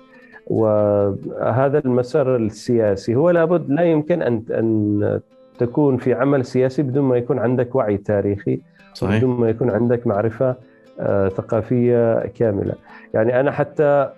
وهذا 0.47 1.79
المسار 1.79 2.35
السياسي. 2.35 3.15
هو 3.15 3.29
لابد 3.29 3.69
لا 3.69 3.83
يمكن 3.83 4.21
ان 4.21 4.43
أن 4.51 5.19
تكون 5.57 5.97
في 5.97 6.13
عمل 6.13 6.45
سياسي 6.45 6.81
بدون 6.83 7.03
ما 7.03 7.17
يكون 7.17 7.39
عندك 7.39 7.75
وعي 7.75 7.97
تاريخي 7.97 8.61
صحيح. 8.93 9.17
بدون 9.17 9.39
ما 9.39 9.49
يكون 9.49 9.69
عندك 9.69 10.07
معرفة 10.07 10.55
آه، 10.99 11.29
ثقافية 11.29 12.25
كاملة. 12.25 12.73
يعني 13.13 13.39
أنا 13.39 13.51
حتى 13.51 14.09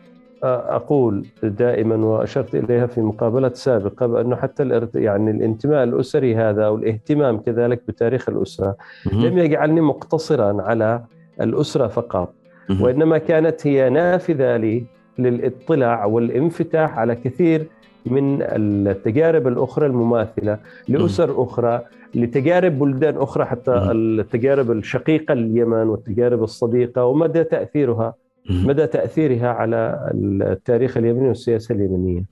أقول 0.44 1.26
دائما 1.44 1.96
وأشرت 1.96 2.56
إليها 2.56 2.86
في 2.86 3.02
مقابلة 3.02 3.52
سابقة 3.54 4.06
بأنه 4.06 4.36
حتى 4.36 4.84
يعني 4.96 5.32
الانتماء 5.32 5.84
الأسري 5.84 6.36
هذا 6.36 6.66
أو 6.66 6.76
الاهتمام 6.76 7.38
كذلك 7.38 7.82
بتاريخ 7.88 8.30
الأسرة 8.30 8.76
مهم. 9.12 9.26
لم 9.26 9.38
يجعلني 9.38 9.82
مقتصرا 9.82 10.62
على 10.62 11.02
الأسرة 11.42 11.88
فقط 11.88 12.34
مهم. 12.70 12.82
وإنما 12.82 13.18
كانت 13.18 13.68
هي 13.68 13.90
نافذة 13.90 14.58
لي 14.58 14.84
للاطلاع 15.20 16.06
والانفتاح 16.06 17.00
على 17.00 17.16
كثير 17.16 17.68
من 18.06 18.38
التجارب 18.42 19.48
الأخرى 19.48 19.86
المماثلة 19.86 20.58
لأسر 20.88 21.44
أخرى 21.44 21.82
لتجارب 22.16 22.80
بلدان 22.80 23.18
أخرى 23.18 23.46
حتى. 23.46 23.72
التجارب 23.72 24.72
الشقيقة 24.72 25.34
لليمن 25.34 25.88
والتجارب 25.88 26.44
الصديقة 26.44 27.06
ومدى 27.06 27.44
تأثيرها 27.44 28.04
مهم. 28.04 28.14
مدى 28.50 28.88
تأثيرها 28.88 29.48
على 29.48 30.12
التاريخ 30.42 30.98
اليمني 30.98 31.28
والسياسة 31.28 31.76
اليمنية. 31.76 32.26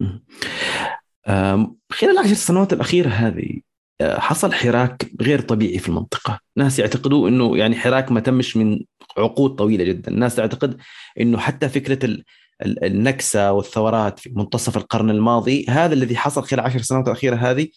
آم، 1.27 1.75
خلال 1.91 2.11
العشر 2.11 2.33
سنوات 2.33 2.73
الأخيرة 2.73 3.09
هذه 3.09 3.59
آه، 4.01 4.19
حصل 4.19 4.53
حراك 4.53 5.11
غير 5.21 5.41
طبيعي 5.41 5.77
في 5.77 5.89
المنطقة. 5.89 6.39
ناس 6.57 6.79
يعتقدوا 6.79 7.29
أنه 7.29 7.57
يعني 7.57 7.75
حراك 7.75 8.11
ما 8.11 8.19
تمش 8.19 8.57
من 8.57 8.79
عقود 9.17 9.55
طويلة 9.55 9.83
جدا. 9.83 10.11
الناس 10.11 10.35
تعتقد 10.35 10.77
أنه 11.19 11.37
حتى 11.37 11.69
فكرة 11.69 12.05
ال- 12.05 12.23
ال- 12.65 12.83
النكسة 12.85 13.51
والثورات 13.51 14.19
في 14.19 14.29
منتصف 14.35 14.77
القرن 14.77 15.09
الماضي 15.09 15.65
هذا 15.69 15.93
الذي 15.93 16.17
حصل 16.17 16.43
خلال 16.43 16.59
العشر 16.59 16.81
سنوات 16.81 17.07
الأخيرة 17.07 17.35
هذه 17.35 17.67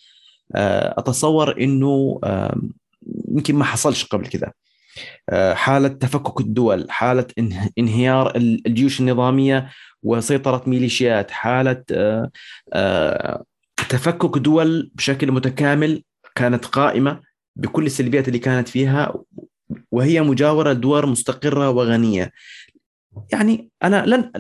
آه، 0.55 0.95
أتصور 0.99 1.61
أنه 1.61 2.21
يمكن 3.29 3.55
ما 3.55 3.65
حصلش 3.65 4.05
قبل 4.05 4.27
كذا. 4.27 4.53
حالة 5.55 5.89
تفكك 5.89 6.41
الدول 6.41 6.91
حالة 6.91 7.27
انه- 7.39 7.71
انهيار 7.79 8.37
ال- 8.37 8.67
الجيوش 8.67 9.01
النظامية 9.01 9.71
وسيطرة 10.03 10.63
ميليشيات 10.67 11.31
حالة 11.31 11.85
آه، 11.93 12.31
آه، 12.73 13.45
تفكك 13.89 14.39
دول 14.39 14.91
بشكل 14.95 15.33
متكامل 15.33 16.03
كانت 16.35 16.65
قائمة 16.67 17.21
بكل 17.57 17.87
السلبيات 17.87 18.29
اللي 18.29 18.39
كانت 18.39 18.69
فيها 18.69 19.15
وهي 19.93 20.21
مجاورة 20.23 20.73
لدول 20.73 21.07
مستقرة 21.09 21.71
وغنية 21.71 22.33
يعني 23.33 23.71
أنا 23.83 24.07
لن 24.07 24.31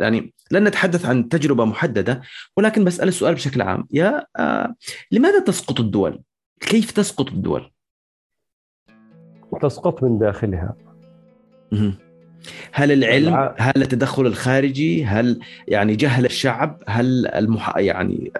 يعني 0.00 0.34
لن 0.50 0.64
نتحدث 0.64 1.06
عن 1.06 1.28
تجربة 1.28 1.64
محددة 1.64 2.22
ولكن 2.56 2.84
بسأل 2.84 3.08
السؤال 3.08 3.34
بشكل 3.34 3.62
عام 3.62 3.86
يا 3.92 4.26
آه، 4.38 4.74
لماذا 5.12 5.40
تسقط 5.40 5.80
الدول؟ 5.80 6.22
كيف 6.60 6.90
تسقط 6.90 7.28
الدول؟ 7.28 7.70
تسقط 9.62 10.02
من 10.02 10.18
داخلها. 10.18 10.74
هل 12.72 12.92
العلم 12.92 13.28
الع- 13.28 13.54
هل 13.58 13.82
التدخل 13.82 14.26
الخارجي 14.26 15.04
هل 15.04 15.40
يعني 15.68 15.96
جهل 15.96 16.24
الشعب 16.24 16.82
هل 16.86 17.26
المح... 17.26 17.76
يعني 17.76 18.32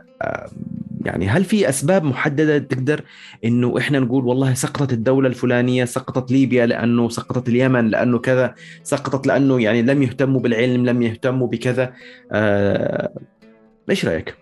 يعني 1.05 1.29
هل 1.29 1.45
في 1.45 1.69
أسباب 1.69 2.05
محددة 2.05 2.59
تقدر 2.59 3.05
إنه 3.45 3.79
إحنا 3.79 3.99
نقول 3.99 4.25
والله 4.25 4.55
سقطت 4.55 4.93
الدولة 4.93 5.29
الفلانية 5.29 5.85
سقطت 5.85 6.33
ليبيا 6.33 6.67
لأنه 6.67 7.09
سقطت 7.09 7.49
اليمن 7.49 7.89
لأنه 7.89 8.19
كذا 8.19 8.55
سقطت 8.83 9.27
لأنه 9.27 9.61
يعني 9.63 9.83
لم 9.83 10.03
يهتموا 10.03 10.41
بالعلم 10.41 10.87
لم 10.87 11.03
يهتموا 11.03 11.47
بكذا. 11.47 11.93
آه... 12.33 13.11
إيش 13.91 14.07
رأيك؟ 14.07 14.35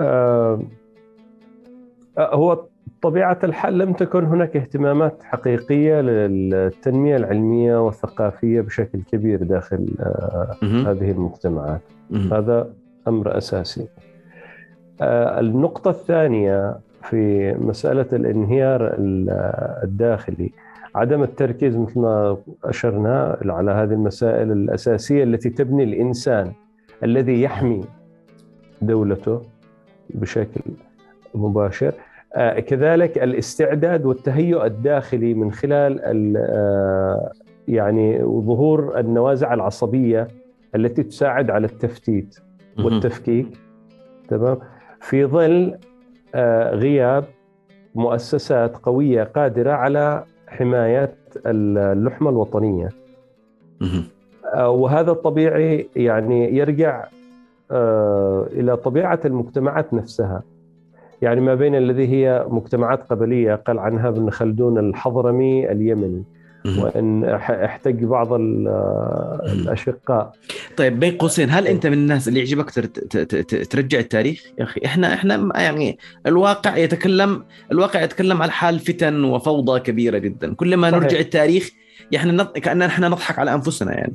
آه، 0.00 0.62
آه، 2.18 2.34
هو 2.34 2.66
طبيعة 3.02 3.38
الحال 3.44 3.78
لم 3.78 3.92
تكن 3.92 4.24
هناك 4.24 4.56
اهتمامات 4.56 5.22
حقيقية 5.22 6.00
للتنمية 6.00 7.16
العلمية 7.16 7.84
والثقافية 7.84 8.60
بشكل 8.60 9.00
كبير 9.12 9.42
داخل 9.42 9.86
آه،. 10.00 10.56
هذه 10.62 11.10
المجتمعات. 11.10 11.80
هذا 12.32 12.70
أمر 13.08 13.36
أساسي. 13.38 13.88
آه، 15.00 15.40
النقطة 15.40 15.90
الثانية 15.90 16.76
في 17.02 17.52
مسألة 17.54 18.06
الانهيار 18.12 18.86
ال- 18.86 19.30
الداخلي 19.84 20.50
عدم 20.94 21.22
التركيز 21.22 21.76
مثل 21.76 22.00
ما 22.00 22.36
أشرنا 22.64 23.38
على 23.44 23.70
هذه 23.70 23.92
المسائل 23.92 24.52
الأساسية 24.52 25.24
التي 25.24 25.50
تبني 25.50 25.84
الإنسان 25.84 26.52
الذي 27.04 27.42
يحمي 27.42 27.84
دولته 28.82 29.42
بشكل 30.10 30.60
مباشر 31.34 31.92
كذلك 32.66 33.18
الاستعداد 33.18 34.06
والتهيؤ 34.06 34.64
الداخلي 34.66 35.34
من 35.34 35.52
خلال 35.52 36.00
آه، 36.36 37.32
يعني 37.68 38.18
ظهور 38.24 38.98
النوازع 38.98 39.54
العصبية 39.54 40.28
التي 40.74 41.02
تساعد 41.02 41.50
على 41.50 41.66
التفتيت 41.66 42.38
والتفكيك. 42.84 43.58
تمام؟ 44.28 44.58
في 45.00 45.24
ظل 45.26 45.78
آه، 46.34 46.74
غياب 46.74 47.24
مؤسسات 47.94 48.76
قوية 48.76 49.22
قادرة 49.22 49.72
على 49.72 50.24
حماية 50.48 51.14
اللحمة 51.46 52.30
الوطنية. 52.30 52.88
وهذا 54.56 55.10
الطبيعي 55.10 55.88
يعني 55.96 56.56
يرجع 56.56 57.04
إلى 58.52 58.76
طبيعة 58.76 59.20
المجتمعات 59.24 59.94
نفسها. 59.94 60.42
يعني 61.22 61.40
ما 61.40 61.54
بين 61.54 61.74
الذي 61.74 62.08
هي 62.08 62.44
مجتمعات 62.48 63.02
قبلية 63.02 63.54
قال 63.54 63.78
عنها 63.78 64.08
ابن 64.08 64.30
خلدون 64.30 64.78
الحضرمي 64.78 65.72
اليمني 65.72 66.24
وإن 66.78 67.24
احتج 67.24 68.04
بعض 68.04 68.28
الأشقاء. 68.32 70.32
طيب 70.76 71.00
بين 71.00 71.16
قوسين 71.16 71.50
هل 71.50 71.66
أنت 71.66 71.86
من 71.86 71.92
الناس 71.92 72.28
اللي 72.28 72.38
يعجبك 72.38 72.70
ترجع 73.70 73.98
التاريخ؟ 73.98 74.44
يا 74.58 74.64
أخي 74.64 74.80
إحنا 74.84 75.14
إحنا 75.14 75.50
يعني 75.54 75.98
الواقع 76.26 76.76
يتكلم 76.76 77.44
الواقع 77.72 78.02
يتكلم 78.02 78.42
عن 78.42 78.50
حال 78.50 78.78
فتن 78.78 79.24
وفوضى 79.24 79.80
كبيرة 79.80 80.18
جدا. 80.18 80.54
كلما. 80.54 80.90
نرجع 80.90 81.18
التاريخ 81.18 81.70
يعني 82.12 82.44
كأننا 82.44 82.86
إحنا 82.86 83.08
نضحك 83.08 83.38
على 83.38 83.54
أنفسنا 83.54 83.92
يعني. 83.92 84.14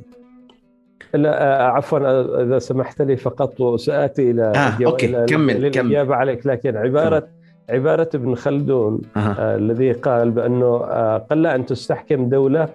لا 1.14 1.42
آه، 1.42 1.68
عفوا 1.70 1.98
آه، 1.98 2.42
إذا 2.42 2.58
سمحت 2.58 3.02
لي 3.02 3.16
فقط 3.16 3.60
وساتي 3.60 4.30
إلى 4.30 4.42
آه، 4.56 4.86
أوكي. 4.86 5.06
إلى 5.06 5.26
كمل 5.28 5.68
كمل. 5.70 6.12
عليك 6.12 6.46
لكن 6.46 6.76
عباره 6.76 7.18
كمل. 7.18 7.28
عبارة 7.70 8.08
ابن 8.14 8.34
خلدون. 8.34 9.00
آه 9.16 9.56
الذي 9.56 9.92
قال 9.92 10.30
بأنه 10.30 10.66
آه 10.84 11.18
قل 11.30 11.46
أن 11.46 11.66
تستحكم 11.66 12.28
دولة 12.28 12.68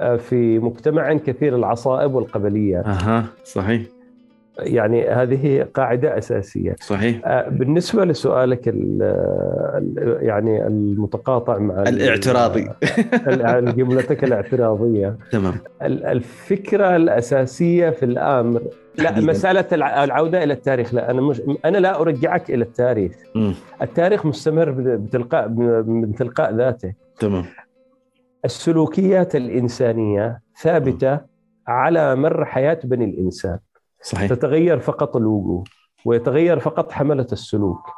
آه 0.00 0.16
في 0.16 0.58
مجتمع 0.58 1.14
كثير 1.14 1.56
العصائب 1.56 2.14
والقبليات. 2.14 2.86
أها 2.86 3.24
صحيح. 3.44 3.82
يعني 4.62 5.08
هذه 5.08 5.66
قاعدة 5.74 6.18
أساسية. 6.18 6.76
صحيح. 6.80 7.20
آه، 7.24 7.48
بالنسبة 7.48 8.04
لسؤالك 8.04 8.66
يعني 10.20 10.66
المتقاطع 10.66 11.58
مع 11.58 11.82
الاعتراضي. 11.82 12.68
جملتك 13.72 14.24
الاعتراضية. 14.24 15.16
تمام. 15.32 15.54
الفكرة 15.82 16.96
الأساسية 16.96 17.90
في 17.90 18.04
الأمر 18.04 18.62
لا 18.98 19.20
مسألة 19.20 19.64
العودة 20.04 20.44
إلى 20.44 20.52
التاريخ 20.52 20.94
لا 20.94 21.10
أنا 21.10 21.20
مش 21.20 21.42
أنا 21.64 21.78
لا 21.78 22.00
أرجعك 22.00 22.50
إلى 22.50 22.64
التاريخ. 22.64 23.12
م. 23.34 23.52
التاريخ 23.82 24.26
مستمر 24.26 24.70
بتلقاء 24.70 25.48
من 25.86 26.14
تلقاء 26.14 26.54
ذاته. 26.54 26.92
تمام. 27.18 27.44
السلوكيات 28.44 29.36
الإنسانية 29.36 30.40
ثابتة 30.62 31.14
م. 31.14 31.20
على 31.66 32.16
مر 32.16 32.44
حياة 32.44 32.78
بني 32.84 33.04
الإنسان. 33.04 33.58
صحيح. 34.02 34.30
تتغير 34.30 34.78
فقط 34.78 35.16
الوجوه 35.16 35.64
ويتغير 36.04 36.58
فقط 36.58 36.92
حملة 36.92 37.26
السلوك. 37.32 37.90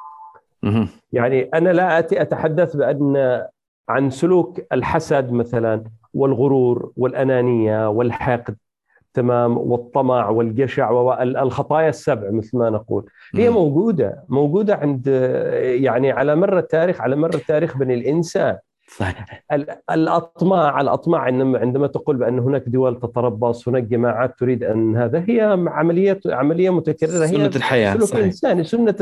يعني 1.12 1.42
أنا 1.42 1.70
لا 1.70 1.98
اتي 1.98 2.22
أتحدث 2.22 2.76
بأن 2.76 3.42
عن 3.88 4.10
سلوك 4.10 4.60
الحسد 4.72 5.32
مثلا 5.32 5.84
والغرور 6.14 6.92
والأنانية 6.96 7.88
والحقد 7.88 8.56
تمام 9.14 9.58
والطمع 9.58 10.28
والجشع 10.28 10.90
والخطايا 10.90 11.88
السبع 11.88 12.30
مثل 12.30 12.58
ما 12.58 12.70
نقول. 12.70 13.06
هي 13.34 13.50
موجودة 13.50 14.24
موجودة 14.28 14.74
عند 14.74 15.06
يعني 15.62 16.12
على 16.12 16.36
مر 16.36 16.58
التاريخ 16.58 17.00
على 17.00 17.16
مر 17.16 17.34
التاريخ 17.34 17.76
بني 17.76 17.94
الإنسان. 17.94 18.58
صحيح. 18.88 19.44
الاطماع 19.90 20.80
الأطماع 20.80 21.20
عندما 21.20 21.86
تقول 21.86 22.16
بأن 22.16 22.38
هناك 22.38 22.64
دول 22.66 23.00
تتربص 23.00 23.68
هناك 23.68 23.82
جماعات 23.82 24.38
تريد 24.38 24.64
أن 24.64 24.96
هذا 24.96 25.24
هي 25.28 25.40
عمليه 25.68 26.20
عملية 26.26 26.70
متكررة. 26.70 27.26
سنة 27.26 27.42
هي 27.42 27.46
الحياة 27.46 27.94
سلوك 27.94 28.08
صحيح. 28.08 28.24
إنساني 28.24 28.64
سنة 28.64 28.96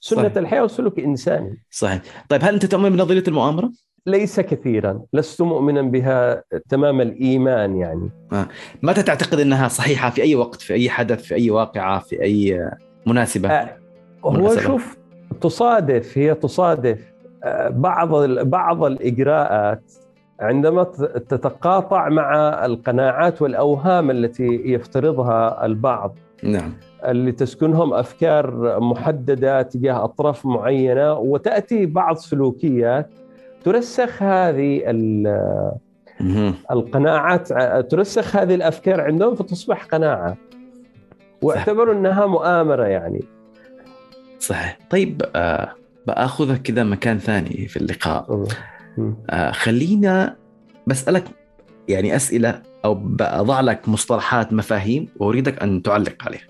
سنة 0.00 0.22
صحيح. 0.22 0.36
الحياة 0.36 0.62
وسلوك 0.64 0.98
إنساني. 0.98 1.62
صحيح. 1.70 2.02
طيب 2.28 2.40
هل 2.44 2.54
أنت 2.54 2.66
تؤمن 2.66 2.90
بنظرية 2.90 3.24
المؤامرة؟ 3.28 3.70
ليس 4.06 4.40
كثيرا. 4.40 5.02
لست 5.12 5.42
مؤمنا 5.42 5.82
بها 5.82 6.42
تمام 6.68 7.00
الإيمان 7.00 7.76
يعني. 7.76 8.10
آه. 8.32 8.48
متى 8.82 9.02
تعتقد 9.02 9.40
أنها 9.40 9.68
صحيحة؟ 9.68 10.10
في 10.10 10.22
أي 10.22 10.34
وقت 10.34 10.60
في 10.60 10.74
أي 10.74 10.90
حدث 10.90 11.22
في 11.22 11.34
أي 11.34 11.50
واقعة 11.50 11.98
في 11.98 12.22
أي 12.22 12.70
مناسبة؟ 13.06 13.48
آه. 13.48 13.76
هو 14.24 14.56
شوف 14.56 14.96
تصادف 15.40 16.18
هي 16.18 16.34
تصادف. 16.34 17.17
بعض 17.70 18.24
بعض 18.30 18.84
الإجراءات 18.84 19.92
عندما 20.40 20.84
تتقاطع 21.28 22.08
مع 22.08 22.64
القناعات 22.64 23.42
والأوهام 23.42 24.10
التي 24.10 24.62
يفترضها 24.64 25.66
البعض. 25.66 26.14
نعم. 26.42 26.72
اللي 27.04 27.32
تسكنهم 27.32 27.94
أفكار 27.94 28.80
محددة 28.80 29.62
تجاه 29.62 30.04
أطراف 30.04 30.46
معينة 30.46 31.12
وتأتي 31.12 31.86
بعض 31.86 32.16
سلوكيات 32.16 33.10
ترسخ 33.64 34.22
هذه 34.22 34.82
القناعات 36.70 37.52
ترسخ 37.90 38.36
هذه 38.36 38.54
الأفكار 38.54 39.00
عندهم 39.00 39.34
فتصبح 39.34 39.84
قناعة. 39.84 40.36
واعتبروا 41.42 41.94
إنها 41.94 42.26
مؤامرة 42.26 42.84
يعني. 42.84 43.24
صحيح. 44.38 44.78
طيب 44.90 45.22
آه 45.36 45.72
بآخذك 46.08 46.62
كذا 46.62 46.84
مكان 46.84 47.18
ثاني 47.18 47.68
في 47.68 47.76
اللقاء. 47.76 48.46
آه 49.30 49.50
خلينا 49.50 50.36
بسألك 50.86 51.24
يعني 51.88 52.16
أسئلة 52.16 52.62
أو 52.84 52.94
بضع 52.94 53.60
لك 53.60 53.88
مصطلحات 53.88 54.52
مفاهيم 54.52 55.08
وأريدك 55.16 55.62
أن 55.62 55.82
تعلق 55.82 56.24
عليها. 56.26 56.48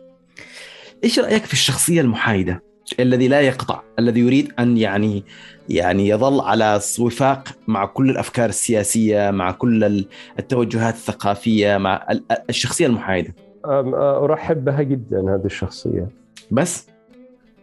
إيش 1.04 1.18
رأيك 1.18 1.44
في 1.44 1.52
الشخصية 1.52 2.00
المحايدة؟ 2.00 2.62
الذي 3.00 3.28
لا 3.28 3.40
يقطع 3.40 3.82
الذي 3.98 4.20
يريد 4.20 4.52
أن 4.58 4.76
يعني 4.76 5.24
يعني 5.68 6.08
يظل 6.08 6.40
على 6.40 6.80
وفاق 6.98 7.48
مع 7.66 7.84
كل 7.84 8.10
الأفكار 8.10 8.48
السياسية 8.48 9.30
مع 9.30 9.50
كل 9.50 10.04
التوجهات 10.38 10.94
الثقافية 10.94 11.76
مع 11.76 12.06
الشخصية 12.48 12.86
المحايدة؟ 12.86 13.34
أرحب 13.64 14.64
بها 14.64 14.82
جدا 14.82 15.20
هذه 15.20 15.44
الشخصية. 15.44 16.08
بس؟ 16.50 16.86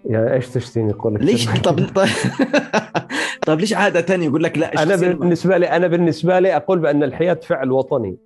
يعني 0.05 0.33
إيش 0.33 0.47
تشتيني؟ 0.47 0.91
أقول 0.91 1.15
لك 1.15 1.21
ليش؟ 1.21 1.49
طب 1.49 1.79
طب 3.47 3.59
ليش 3.59 3.73
عادة 3.73 4.15
يقول 4.15 4.43
لك 4.43 4.57
لا 4.57 4.83
أنا 4.83 4.95
بالنسبة 4.95 5.57
لي 5.57 5.69
أنا 5.69 5.87
بالنسبة 5.87 6.39
لي 6.39 6.55
أقول 6.55 6.79
بأن 6.79 7.03
الحياة 7.03 7.39
فعل 7.43 7.71
وطني. 7.71 8.17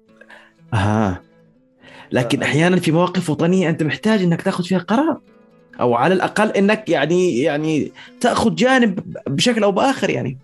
أها 0.74 1.22
لكن 2.12 2.44
أحيانا 2.44 2.76
في 2.76 2.92
مواقف 2.92 3.30
وطنية 3.30 3.70
أنت 3.70 3.84
محتاج 3.84 4.24
إنك 4.24 4.42
تأخذ 4.42 4.64
فيها 4.64 4.80
قرار 4.80 5.20
أو 5.80 5.96
على 5.96 6.14
الأقل 6.14 6.50
إنك 6.50 6.90
يعني 6.90 7.40
يعني 7.40 7.92
تأخذ 8.20 8.56
جانب 8.56 9.00
بشكل 9.28 9.64
أو 9.64 9.72
بآخر 9.72 10.10
يعني. 10.10 10.38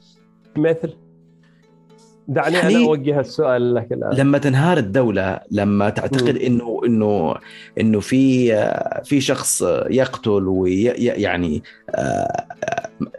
مثل؟ 0.57 0.93
دعني 2.27 2.55
يعني 2.55 2.75
أنا 2.75 2.85
أوجه 2.85 3.19
السؤال 3.19 3.75
لك 3.75 3.91
الآن. 3.91 4.13
لما 4.13 4.37
تنهار 4.37 4.77
الدولة 4.77 5.39
لما 5.51 5.89
تعتقد 5.89 6.37
إنه 6.37 6.81
إنه 6.85 7.35
إنه 7.79 7.99
في 7.99 8.55
في 9.03 9.21
شخص 9.21 9.61
يقتل 9.89 10.47
ويعني 10.47 11.63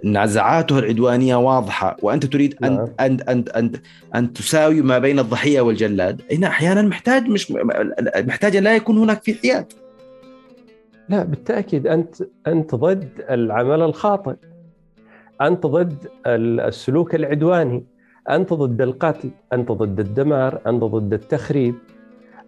نزعاته 0.04 0.78
العدوانية 0.78 1.36
واضحة 1.36 1.96
وأنت 2.02 2.26
تريد 2.26 2.54
أن 2.64 2.76
نعم. 2.76 2.88
أن 3.00 3.20
أن 3.28 3.44
أن, 3.56 3.72
أن 4.14 4.32
تساوي 4.32 4.82
ما 4.82 4.98
بين 4.98 5.18
الضحية 5.18 5.60
والجلاد 5.60 6.22
هنا 6.32 6.46
أحيانا 6.46 6.82
محتاج 6.82 7.28
مش 7.28 7.52
محتاج 8.16 8.56
لا 8.56 8.76
يكون 8.76 8.98
هناك 8.98 9.22
في 9.22 9.34
حياد 9.34 9.72
لا 11.08 11.24
بالتأكيد 11.24 11.86
أنت 11.86 12.14
أنت 12.46 12.74
ضد 12.74 13.08
العمل 13.30 13.82
الخاطئ. 13.82 14.36
أنت 15.40 15.66
ضد 15.66 15.96
السلوك 16.26 17.14
العدواني. 17.14 17.86
أنت 18.30 18.52
ضد 18.52 18.80
القتل 18.80 19.30
أنت 19.52 19.72
ضد 19.72 20.00
الدمار 20.00 20.60
أنت 20.66 20.84
ضد 20.84 21.12
التخريب 21.12 21.74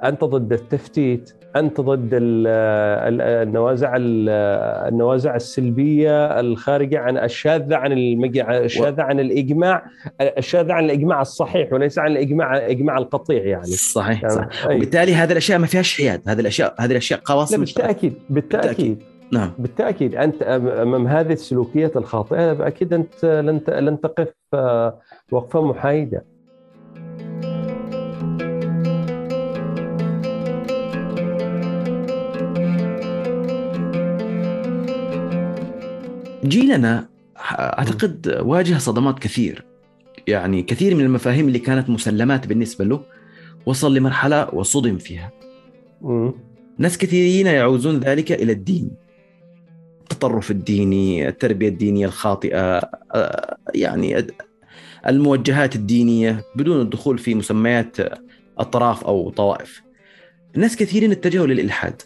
أنت 0.05 0.25
ضد 0.25 0.53
التفتيت 0.53 1.33
أنت 1.57 1.81
ضد 1.81 2.11
النوازع 2.13 3.93
النوازع 3.97 5.37
السلبية 5.37 6.41
الخارجة 6.41 6.99
عن 6.99 7.19
الشاذة 7.19 7.77
عن 7.77 7.93
الشاذة 8.39 9.03
عن 9.03 9.21
الإجماع 9.21 9.83
الشاذة 10.21 10.73
عن 10.73 10.85
الإجماع 10.85 11.21
الصحيح 11.21 11.73
وليس 11.73 11.99
عن 11.99 12.13
الإجماع 12.13 12.57
إجماع 12.57 12.99
القطيع 12.99 13.45
يعني. 13.45 13.67
صحيح, 13.67 14.23
يعني 14.23 14.35
صح. 14.35 14.67
وبالتالي 14.67 15.15
هذه 15.15 15.33
الأشياء 15.33 15.59
ما 15.59 15.67
فيهاش 15.67 15.97
حياد 15.97 16.23
هذه 16.29 16.41
الأشياء 16.41 16.75
هذه 16.79 16.91
الأشياء 16.91 17.21
قواصم. 17.25 17.61
بالتأكيد 17.61 18.15
بالتأكيد, 18.31 18.69
بالتأكيد. 18.69 19.18
نعم. 19.33 19.53
بالتأكيد. 19.59 20.15
أنت 20.15 20.43
أمام 20.43 21.07
هذه 21.07 21.33
السلوكيات 21.33 21.97
الخاطئة 21.97 22.67
أكيد 22.67 22.93
أنت 22.93 23.25
لن 23.25 23.61
لن 23.69 24.01
تقف 24.01 24.29
آه، 24.55 25.01
وقفة 25.33 25.63
محايدة. 25.63 26.25
جيلنا 36.45 37.09
أعتقد 37.59 38.39
واجه 38.41 38.79
صدمات 38.79 39.19
كثير. 39.19 39.65
يعني 40.27 40.63
كثير 40.63 40.95
من 40.95 41.05
المفاهيم 41.05 41.49
اللي 41.49 41.59
كانت 41.59 41.91
مسلمات 41.91 42.47
بالنسبة 42.47 42.85
له 42.85 43.01
وصل 43.67 43.95
لمرحلة 43.95 44.55
وصدم 44.55 44.99
فيها. 44.99 45.33
مم. 46.03 46.33
ناس 46.79 46.99
كثيرين 46.99 47.47
يعوزون 47.47 47.99
ذلك 47.99 48.33
إلى 48.33 48.53
الدين. 48.53 49.08
التطرف 50.19 50.51
الديني 50.51 51.29
التربية 51.29 51.69
الدينية 51.69 52.07
الخاطئة 52.07 52.79
آه، 53.15 53.57
يعني 53.75 54.27
الموجهات 55.07 55.77
الدينية 55.77 56.45
بدون 56.57 56.81
الدخول 56.81 57.19
في 57.19 57.35
مسميات 57.35 57.97
أطراف 58.59 59.05
أو 59.05 59.31
طوائف. 59.31 59.83
ناس 60.57 60.77
كثيرين 60.77 61.11
اتجهوا 61.11 61.47
للإلحاد. 61.47 62.03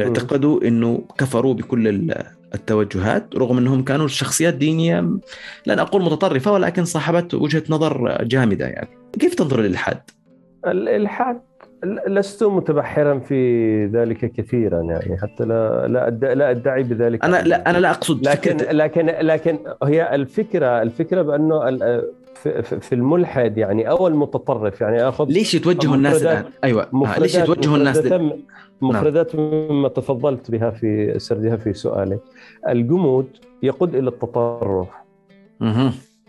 اعتقدوا 0.00 0.64
إنه 0.64 1.04
كفروا 1.18 1.54
بكل 1.54 1.88
ال- 1.88 2.24
التوجهات 2.54 3.36
رغم 3.36 3.58
إنهم 3.58 3.84
كانوا 3.84 4.08
شخصيات 4.08 4.54
دينية 4.54 5.00
لن 5.66 5.78
أقول 5.78 6.02
متطرفة 6.02 6.52
ولكن 6.52 6.84
صاحبت 6.84 7.34
وجهة 7.34 7.62
نظر 7.68 8.24
جامدة 8.24 8.66
يعني. 8.66 8.88
كيف 9.20 9.34
تنظر 9.34 9.60
للإلحاد؟ 9.60 10.00
الإلحاد 10.66 11.40
لست 12.08 12.42
متبحرا 12.44 13.18
في 13.18 13.86
ذلك 13.86 14.32
كثيرا 14.32 14.80
يعني 14.82 15.18
حتى 15.18 15.44
لا 15.44 15.86
لا 15.88 16.06
أدعي, 16.06 16.34
لا 16.34 16.50
أدعي 16.50 16.82
بذلك 16.82 17.24
أنا 17.24 17.42
لا 17.42 17.70
أنا 17.70 17.78
لا 17.78 17.90
أقصد. 17.90 18.28
لكن 18.28 18.58
فكرة- 18.58 18.70
لكن 18.72 19.06
لكن 19.06 19.58
هي 19.82 20.14
الفكرة 20.14 20.82
الفكرة 20.82 21.22
بأنه 21.22 21.70
في- 22.80 22.92
الملحد 22.94 23.58
يعني 23.58 23.90
أو 23.90 24.06
المتطرف 24.08 24.80
يعني 24.80 25.08
أخذ 25.08 25.24
ليش 25.28 25.54
يتوجهوا 25.54 25.94
الناس 25.94 26.22
الآن؟ 26.22 26.44
أيوه. 26.64 26.82
آه، 26.94 27.18
ليش 27.20 27.34
يتوجهوا 27.34 27.76
الناس 27.76 27.98
دل... 27.98 28.32
مفردات 28.80 29.36
مما 29.36 29.88
تفضلت 29.88 30.50
بها 30.50 30.70
في 30.70 31.18
سردها 31.18 31.56
في 31.56 31.72
سؤالك 31.72 32.20
الجمود 32.68 33.26
يقود 33.62 33.94
إلى 33.94 34.08
التطرف. 34.08 34.88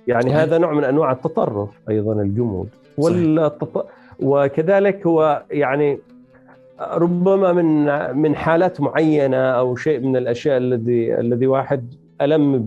يعني. 0.08 0.32
هذا 0.34 0.58
نوع 0.58 0.74
من 0.74 0.84
أنواع 0.84 1.12
التطرف 1.12 1.70
أيضا 1.90 2.14
الجمود. 2.22 2.70
والتط... 2.98 3.86
وكذلك 4.22 5.08
هو 5.08 5.44
يعني 5.52 6.00
ربما 6.82 7.54
من 7.54 7.86
من 8.18 8.36
حالات 8.36 8.82
معينة 8.82 9.38
أو 9.38 9.76
شيء 9.76 10.00
من 10.00 10.18
الأشياء 10.18 10.58
الذي 10.58 11.20
الذي 11.20 11.48
واحد 11.48 11.94
ألم. 12.22 12.66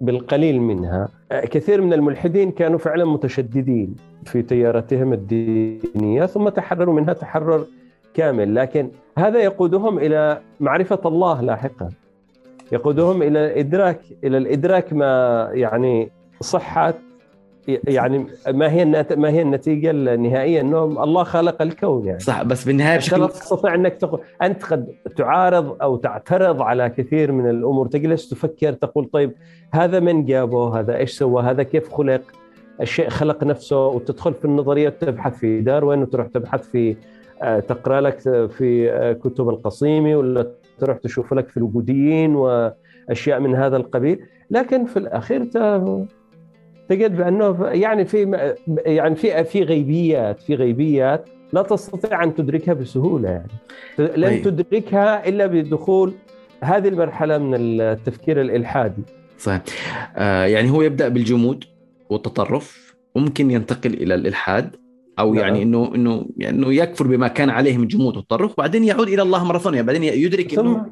بالقليل 0.00 0.60
منها 0.60 1.08
كثير 1.30 1.80
من 1.80 1.92
الملحدين 1.92 2.50
كانوا 2.50 2.78
فعلا 2.78 3.04
متشددين 3.04 3.96
في 4.24 4.42
تيارتهم 4.42 5.12
الدينية 5.12 6.26
ثم 6.26 6.48
تحرروا 6.48 6.94
منها 6.94 7.14
تحرر 7.14 7.66
كامل 8.14 8.54
لكن 8.54 8.90
هذا 9.18 9.38
يقودهم 9.38 9.98
إلى 9.98 10.40
معرفة 10.60 11.00
الله 11.04 11.40
لاحقا 11.40 11.88
يقودهم 12.72 13.22
إلى 13.22 13.46
الادراك 13.46 14.00
إلى 14.24 14.38
الإدراك 14.38 14.92
ما 14.92 15.48
يعني 15.52 16.10
صحة 16.40 16.94
يعني 17.68 18.26
ما 18.48 18.72
هي 18.72 18.82
النت- 18.82 19.12
ما 19.12 19.28
هي 19.30 19.42
النتيجة 19.42 19.90
النهائية 19.90 20.60
إنه 20.60 20.84
الله 20.84 21.24
خلق 21.24 21.62
الكون 21.62 22.06
يعني. 22.06 22.20
صح 22.20 22.42
بس 22.42 22.64
بالنهاية 22.64 22.96
بشكل 22.96 23.28
تستطيع 23.28 23.74
إنك 23.74 23.92
تقول 23.94 24.20
أنت 24.42 24.64
قد 24.64 24.86
تعارض 25.16 25.76
أو 25.82 25.96
تعترض 25.96 26.62
على 26.62 26.88
كثير 26.90 27.32
من 27.32 27.50
الأمور. 27.50 27.86
تجلس 27.86 28.28
تفكر 28.30 28.72
تقول 28.72 29.04
طيب 29.04 29.32
هذا 29.72 30.00
من 30.00 30.24
جابه؟ 30.24 30.80
هذا 30.80 30.96
إيش 30.96 31.10
سوى؟ 31.18 31.42
هذا 31.42 31.62
كيف 31.62 31.92
خلق؟ 31.92 32.22
الشيء 32.80 33.08
خلق 33.08 33.44
نفسه. 33.44 33.86
وتدخل 33.86 34.34
في 34.34 34.44
النظرية 34.44 34.88
تبحث 34.88 35.38
في 35.38 35.60
داروين 35.60 36.02
وتروح 36.02 36.26
تبحث 36.26 36.68
في 36.70 36.96
آه، 37.42 37.60
تقرأ 37.60 38.00
لك 38.00 38.18
في 38.48 38.90
آه، 38.92 39.12
كتب 39.12 39.48
القصيمي 39.48 40.14
ولا 40.14 40.46
تروح 40.78 40.96
تشوف 40.96 41.34
لك 41.34 41.48
في 41.48 41.56
الوجوديين 41.56 42.36
وأشياء 42.36 43.40
من 43.40 43.54
هذا 43.54 43.76
القبيل. 43.76 44.20
لكن 44.50 44.84
في 44.84 44.96
الأخير 44.96 45.44
تجد 46.90 47.16
بأنه 47.16 47.66
يعني 47.66 48.04
في 48.04 48.48
يعني 48.86 49.16
في 49.16 49.44
في 49.44 49.62
غيبيات 49.62 50.40
في 50.40 50.54
غيبيات 50.54 51.28
لا 51.52 51.62
تستطيع 51.62 52.24
أن 52.24 52.34
تدركها 52.34 52.74
بسهولة 52.74 53.28
يعني 53.28 53.50
لن 53.98 54.28
طيب. 54.28 54.42
تدركها 54.42 55.28
إلا 55.28 55.46
بدخول 55.46 56.12
هذه 56.60 56.88
المرحلة 56.88 57.38
من 57.38 57.54
التفكير 57.54 58.40
الإلحادي 58.40 59.02
صحيح 59.38 59.62
آه 60.16 60.44
يعني 60.44 60.70
هو 60.70 60.82
يبدأ 60.82 61.08
بالجمود 61.08 61.64
والتطرف 62.10 62.94
ممكن 63.16 63.50
ينتقل 63.50 63.94
إلى 63.94 64.14
الإلحاد 64.14 64.76
أو 65.18 65.34
نعم. 65.34 65.44
يعني 65.44 65.62
إنه 65.62 65.94
إنه 65.94 66.26
يعني 66.36 66.56
إنه 66.56 66.74
يكفر 66.74 67.06
بما 67.06 67.28
كان 67.28 67.50
عليه 67.50 67.78
من 67.78 67.86
جمود 67.86 68.16
وتطرف 68.16 68.52
وبعدين 68.52 68.84
يعود 68.84 69.08
إلى 69.08 69.22
الله 69.22 69.44
مرة 69.44 69.58
ثانية 69.58 69.82
بعدين 69.82 70.04
يدرك 70.04 70.58
إنه 70.58 70.86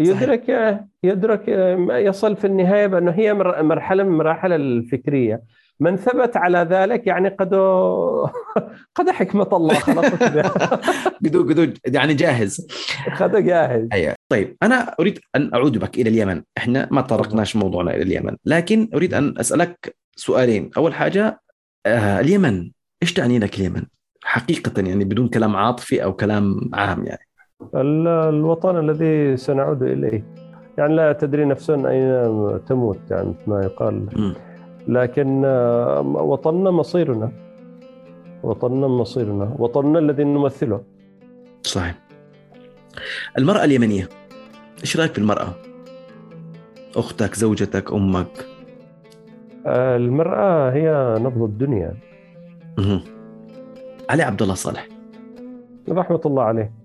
يدرك 0.00 0.78
يدرك 1.04 1.48
يصل 1.90 2.36
في 2.36 2.46
النهاية 2.46 2.86
بأنه 2.86 3.10
هي 3.10 3.34
مر- 3.34 3.62
مرحلة 3.62 4.02
من 4.04 4.10
المراحل 4.10 4.52
الفكرية. 4.52 5.42
من 5.80 5.96
ثبت 5.96 6.36
على 6.36 6.58
ذلك 6.70 7.06
يعني 7.06 7.28
قد 7.28 7.54
قد 8.96 9.10
حكمة 9.10 9.48
الله 9.52 9.74
خلقت 9.74 10.22
به. 10.34 10.50
بدون 11.20 11.46
بدون 11.46 11.74
يعني 11.86 12.14
جاهز. 12.14 12.66
قد 13.20 13.36
جاهز. 13.44 13.88
أيوة. 13.92 14.14
طيب 14.28 14.56
أنا 14.62 14.94
أريد 15.00 15.18
أن 15.36 15.50
أعود 15.54 15.78
بك 15.78 15.98
إلى 15.98 16.10
اليمن. 16.10 16.42
إحنا 16.58 16.88
ما 16.90 17.00
طرقناش 17.00 17.56
موضوعنا 17.56 17.90
إلى 17.94 18.02
اليمن 18.02 18.36
لكن 18.44 18.88
أريد 18.94 19.14
أن 19.14 19.34
أسألك 19.38 19.96
سؤالين. 20.16 20.70
أول 20.76 20.94
حاجة 20.94 21.40
آه 21.86 22.20
اليمن 22.20 22.70
إيش 23.02 23.12
تعني 23.12 23.38
لك 23.38 23.58
اليمن؟ 23.58 23.82
حقيقة 24.24 24.82
يعني 24.88 25.04
بدون 25.04 25.28
كلام 25.28 25.56
عاطفي 25.56 26.04
أو 26.04 26.12
كلام 26.16 26.70
عام 26.74 27.04
يعني. 27.06 27.27
الوطن 27.74 28.78
الذي 28.78 29.36
سنعود 29.36 29.82
إليه. 29.82 30.24
يعني 30.78 30.94
لا 30.94 31.12
تدري 31.12 31.44
نفس 31.44 31.70
أين 31.70 32.64
تموت 32.64 32.98
يعني 33.10 33.34
ما 33.46 33.62
يقال. 33.64 34.06
لكن 34.88 35.42
آه، 35.44 36.00
وطننا 36.00 36.70
مصيرنا. 36.70 37.32
وطننا 38.42 38.88
مصيرنا. 38.88 39.56
وطننا 39.58 39.98
الذي 39.98 40.24
نمثله. 40.24 40.80
صحيح. 41.62 41.94
المرأة 43.38 43.64
اليمنية 43.64 44.08
إيش 44.80 44.96
رأيك 44.96 45.12
في 45.12 45.18
المرأة؟ 45.18 45.48
أختك، 46.96 47.34
زوجتك، 47.34 47.92
أمك؟ 47.92 48.46
آه، 49.66 49.96
المرأة 49.96 50.70
هي 50.70 51.16
نبض 51.18 51.42
الدنيا. 51.42 51.94
مهم. 52.78 53.00
علي 54.10 54.22
عبد 54.22 54.42
الله 54.42 54.54
صالح. 54.54 54.88
رحمة 55.88 56.20
الله 56.26 56.42
عليه. 56.42 56.77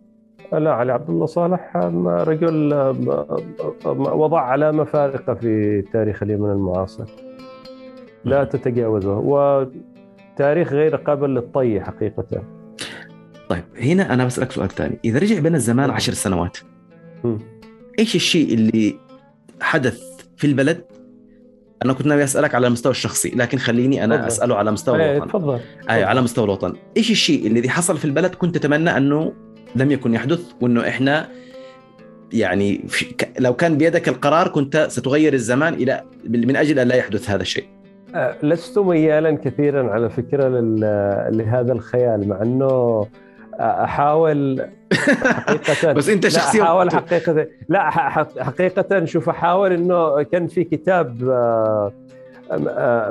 لا 0.60 0.72
علي 0.74 0.92
عبد 0.92 1.10
الله 1.10 1.26
صالح 1.26 1.78
رجل 2.06 2.74
وضع 3.96 4.42
علامة 4.42 4.84
فارقة 4.84 5.34
في 5.34 5.82
تاريخ 5.94 6.24
اليمن 6.24 6.52
المعاصر. 6.52 7.06
لا 8.26 8.44
تتجاوزه 8.44 9.18
وتاريخ 9.18 10.74
غير 10.74 10.96
قابل 10.96 11.30
للطي 11.30 11.82
حقيقة. 11.82 12.44
طيب 13.50 13.64
هنا 13.82 14.14
أنا 14.14 14.26
بسألك 14.26 14.52
سؤال 14.52 14.70
ثاني. 14.70 15.00
إذا 15.06 15.20
رجع 15.20 15.40
بين 15.40 15.56
الزمان 15.56 15.86
تفضل. 15.86 15.96
عشر 15.96 16.14
سنوات 16.14 16.58
مم. 17.24 17.40
إيش 18.00 18.16
الشيء 18.16 18.54
اللي 18.54 18.96
حدث 19.62 20.02
في 20.38 20.48
البلد؟ 20.48 20.86
أنا 21.86 21.94
كنت 21.94 22.08
ناوي 22.08 22.24
أسألك 22.24 22.56
على 22.56 22.68
المستوى 22.68 22.92
الشخصي 22.92 23.30
لكن 23.36 23.58
خليني 23.58 24.04
أنا 24.04 24.16
تفضل. 24.16 24.28
أسأله 24.28 24.56
على 24.56 24.72
مستوى 24.72 25.04
إيه، 25.04 25.18
الوطن. 25.18 25.28
تفضل. 25.28 25.60
أيوه 25.90 26.08
على 26.10 26.22
مستوى 26.22 26.46
الوطن. 26.46 26.74
إيش 26.98 27.12
الشيء 27.12 27.48
الذي 27.48 27.70
حصل 27.70 27.98
في 27.98 28.06
البلد 28.06 28.36
كنت 28.36 28.58
تتمنى 28.58 28.98
أنه 28.98 29.34
لم 29.76 29.92
يكن 29.92 30.14
يحدث 30.14 30.52
وإنه 30.62 30.88
إحنا 30.88 31.28
يعني 32.34 32.86
لو 33.40 33.54
كان 33.54 33.78
بيدك 33.78 34.08
القرار 34.08 34.48
كنت 34.48 34.86
ستغير 34.90 35.34
الزمان 35.34 35.74
إلى 35.74 36.04
من 36.30 36.56
أجل 36.56 36.80
أن 36.80 36.88
لا 36.88 36.96
يحدث 36.96 37.30
هذا 37.30 37.42
الشيء 37.42 37.66
آه، 38.16 38.36
لست 38.44 38.78
ميالا 38.80 39.38
كثيرا 39.38 39.92
على 39.92 40.10
فكرة 40.10 40.48
لل- 40.48 41.38
لهذا 41.38 41.72
الخيال 41.74 42.28
مع 42.30 42.42
أنه 42.42 42.66
آه، 43.60 43.84
أحاول 43.84 44.66
حقيقة 45.48 45.94
بس 45.98 46.10
أنت 46.10 46.28
شخصيا 46.28 46.64
أحاول 46.64 46.92
حقيقه 46.96 47.48
لا 47.70 47.90
حقيقة 48.44 49.06
شوف 49.06 49.30
أحاول 49.30 49.72
إنه 49.72 50.24
كان 50.24 50.48
في 50.48 50.64
كتاب 50.64 51.30
آه، 51.30 51.92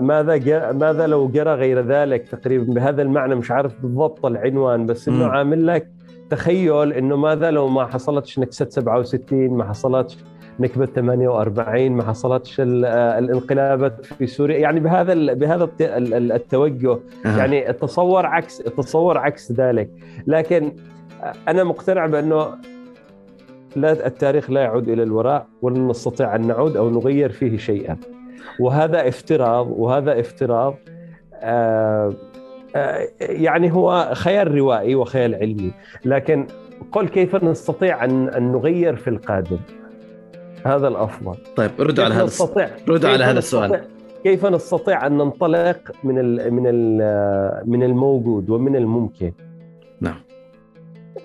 ماذا 0.01 0.72
ماذا 0.72 1.07
لو 1.07 1.29
جرى 1.29 1.55
غير 1.55 1.81
ذلك 1.87 2.29
تقريبا 2.29 2.72
بهذا 2.75 3.03
المعنى 3.03 3.35
مش 3.35 3.51
عارف 3.51 3.72
بالضبط 3.83 4.27
العنوان 4.27 4.87
بس 4.87 5.09
إنه. 5.09 5.27
عامل 5.27 5.66
لك 5.66 5.88
تخيل 6.37 6.92
إنه 6.92 7.16
ماذا 7.16 7.51
لو 7.51 7.68
ما 7.68 7.87
حصلتش 7.87 8.38
نكسة 8.38 8.66
67 8.71 9.51
ما 9.51 9.64
حصلتش 9.64 10.16
نكبة 10.61 10.87
48 10.87 11.92
ما 11.92 12.03
حصلتش 12.03 12.61
آه، 12.61 12.64
الانقلابات 13.18 14.05
في 14.07 14.27
سوريا. 14.27 14.59
يعني 14.59 14.81
بهذا 14.81 15.35
بهذا 15.35 15.64
الت- 15.64 15.83
ال- 15.83 16.14
ال- 16.14 16.33
التوجه. 16.33 16.99
أها. 17.27 17.38
يعني 17.38 17.71
التصور 17.71 18.27
عكس 18.27 18.61
التصور 18.61 19.18
عكس 19.18 19.53
ذلك. 19.53 19.90
لكن 20.27 20.73
أنا 21.49 21.64
مقتنع 21.64 22.07
بأنه 22.07 22.47
لا 23.77 24.07
التاريخ 24.07 24.51
لا 24.51 24.61
يعود 24.61 24.88
إلى 24.88 25.03
الوراء 25.03 25.47
ولن 25.62 25.88
نستطيع 25.88 26.35
أن 26.37 26.47
نعود 26.47 26.77
أو 26.77 26.90
نغير 26.90 27.33
فيه 27.33 27.57
شيئا. 27.57 27.97
وهذا 28.61 29.09
افتراض 29.09 29.66
وهذا 29.71 30.21
افتراض 30.21 30.75
آه 31.42 32.12
يعني 33.20 33.72
هو 33.72 34.11
خيال 34.14 34.54
روائي 34.54 34.94
وخيال 34.94 35.35
علمي. 35.35 35.72
لكن 36.04 36.46
قل 36.92 37.08
كيف 37.08 37.44
نستطيع 37.44 38.04
ان 38.04 38.28
أن 38.28 38.52
نغير 38.52 38.96
في 38.96 39.11
القادم؟ 39.11 39.58
هذا 40.66 40.88
الأفضل. 40.88 41.35
طيب 41.56 41.70
ردوا 41.80 42.04
على 42.04 42.14
هذا 42.14 42.24
نستطيع 42.24 42.68
ردوا 42.88 43.11
على 43.11 43.24
هذا 43.24 43.38
السؤال. 43.38 43.85
كيف 44.24 44.46
نستطيع 44.46 45.06
أن 45.06 45.18
ننطلق 45.18 45.92
من 46.04 46.18
ال 46.18 46.54
من 46.54 46.62
ال 46.66 47.70
من 47.70 47.82
الموجود 47.82 48.50
ومن 48.50 48.76
الممكن؟ 48.76 49.32
نعم. 50.00 50.20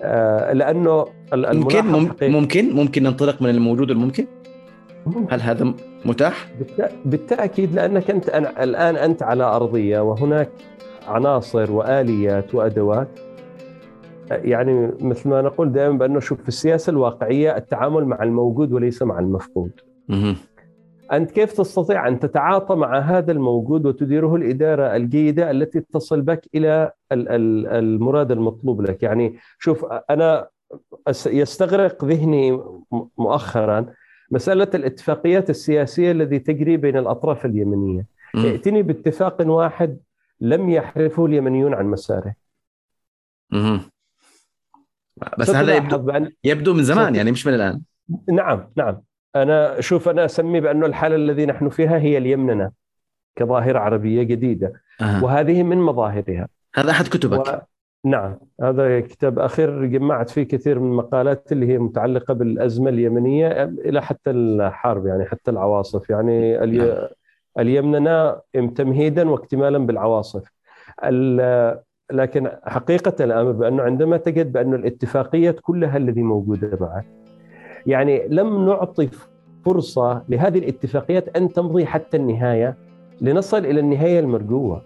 آه، 0.02 0.52
لأنه 0.52 1.06
ال- 1.32 1.56
ممكن؟ 1.58 1.86
ممكن؟ 2.32 2.70
ممكن 2.74 3.02
ننطلق 3.02 3.42
من 3.42 3.50
الموجود 3.50 3.90
والممكن؟ 3.90 4.26
ممكن. 5.06 5.34
هل 5.34 5.40
هذا 5.40 5.74
متاح؟ 6.04 6.48
بالت- 6.58 6.92
بالتأكيد 7.04 7.74
لأنك 7.74 8.10
أنت 8.10 8.28
أنا 8.28 8.64
الآن 8.64 8.96
أنت 8.96 9.22
على 9.22 9.44
أرضية 9.44 10.00
وهناك 10.00 10.48
عناصر 11.08 11.72
وآليات 11.72 12.54
وأدوات 12.54 13.08
يعني 14.30 14.92
مثل 15.00 15.28
ما 15.28 15.42
نقول 15.42 15.72
دائما 15.72 15.98
بأنه 15.98 16.20
شوف 16.20 16.42
في 16.42 16.48
السياسة 16.48 16.90
الواقعية 16.90 17.56
التعامل 17.56 18.04
مع 18.04 18.22
الموجود 18.22 18.72
وليس 18.72 19.02
مع 19.02 19.18
المفقود. 19.18 19.70
أنت 21.12 21.30
كيف 21.30 21.52
تستطيع 21.52 22.08
أن 22.08 22.18
تتعاطى 22.20 22.74
مع 22.74 22.98
هذا 22.98 23.32
الموجود 23.32 23.86
وتديره 23.86 24.36
الإدارة 24.36 24.96
الجيدة 24.96 25.50
التي 25.50 25.80
تصل 25.80 26.20
بك 26.22 26.48
إلى 26.54 26.92
ال- 27.12 27.28
ال- 27.28 27.66
المراد 27.66 28.32
المطلوب 28.32 28.82
لك 28.82 29.02
يعني 29.02 29.36
شوف 29.58 29.86
أنا 30.10 30.48
يستغرق 31.26 32.04
ذهني 32.04 32.60
مؤخرا 33.18 33.86
مسألة 34.30 34.68
الاتفاقيات 34.74 35.50
السياسية 35.50 36.12
التي 36.12 36.38
تجري 36.38 36.76
بين 36.76 36.96
الأطراف 36.96 37.46
اليمنية. 37.46 38.06
ائتني 38.44 38.82
باتفاق 38.82 39.36
واحد 39.46 39.98
لم 40.40 40.70
يحرفه 40.70 41.26
اليمنيون 41.26 41.74
عن 41.74 41.86
مساره. 41.86 42.34
مهم. 43.50 43.80
بس 45.38 45.50
هذا 45.50 45.76
يبدو, 45.76 45.98
بأن 45.98 46.32
يبدو 46.44 46.74
من 46.74 46.82
زمان 46.82 47.14
يعني 47.14 47.32
مش 47.32 47.46
من 47.46 47.54
الآن. 47.54 47.80
نعم 48.32 48.70
نعم. 48.76 49.00
أنا 49.36 49.80
شوف 49.80 50.08
أنا 50.08 50.24
أسمي 50.24 50.60
بانه 50.60 50.86
الحالة 50.86 51.16
الذي 51.16 51.46
نحن 51.46 51.68
فيها 51.68 51.98
هي 51.98 52.18
اليمننه 52.18 52.70
كظاهرة 53.36 53.78
عربية 53.78 54.22
جديدة. 54.22 54.72
آه. 55.00 55.24
وهذه 55.24 55.62
من 55.62 55.78
مظاهرها. 55.78 56.48
هذا 56.74 56.90
أحد 56.90 57.04
كتبك. 57.08 57.48
و... 57.48 57.58
نعم. 58.04 58.38
هذا 58.62 59.00
كتاب 59.00 59.38
أخير 59.38 59.86
جمعت 59.86 60.30
فيه 60.30 60.42
كثير 60.42 60.78
من 60.78 60.90
المقالات 60.90 61.52
اللي 61.52 61.68
هي 61.68 61.78
متعلقة 61.78 62.34
بالأزمة 62.34 62.90
اليمنية 62.90 63.64
إلى 63.64 64.02
حتى 64.02 64.30
الحرب 64.30 65.06
يعني 65.06 65.24
حتى 65.24 65.50
العواصف 65.50 66.10
يعني 66.10 66.64
الي... 66.64 67.10
اليمننه 67.58 68.36
تمهيدا 68.76 69.30
واكتمالا 69.30 69.78
بالعواصف. 69.78 70.42
ال... 71.04 71.78
لكن 72.12 72.50
حقيقة 72.64 73.24
الأمر 73.24 73.52
بأنه 73.52 73.82
عندما 73.82 74.16
تجد 74.16 74.52
بأن 74.52 74.74
الاتفاقيات 74.74 75.60
كلها 75.60 75.96
الذي 75.96 76.22
موجودة 76.22 76.78
معك 76.80 77.06
يعني 77.86 78.28
لم 78.28 78.66
نعطي 78.66 79.08
فرصة 79.64 80.22
لهذه 80.28 80.58
الاتفاقيات 80.58 81.36
أن 81.36 81.52
تمضي 81.52 81.86
حتى 81.86 82.16
النهاية 82.16 82.76
لنصل 83.20 83.58
إلى 83.66 83.80
النهاية 83.80 84.20
المرجوة. 84.20 84.82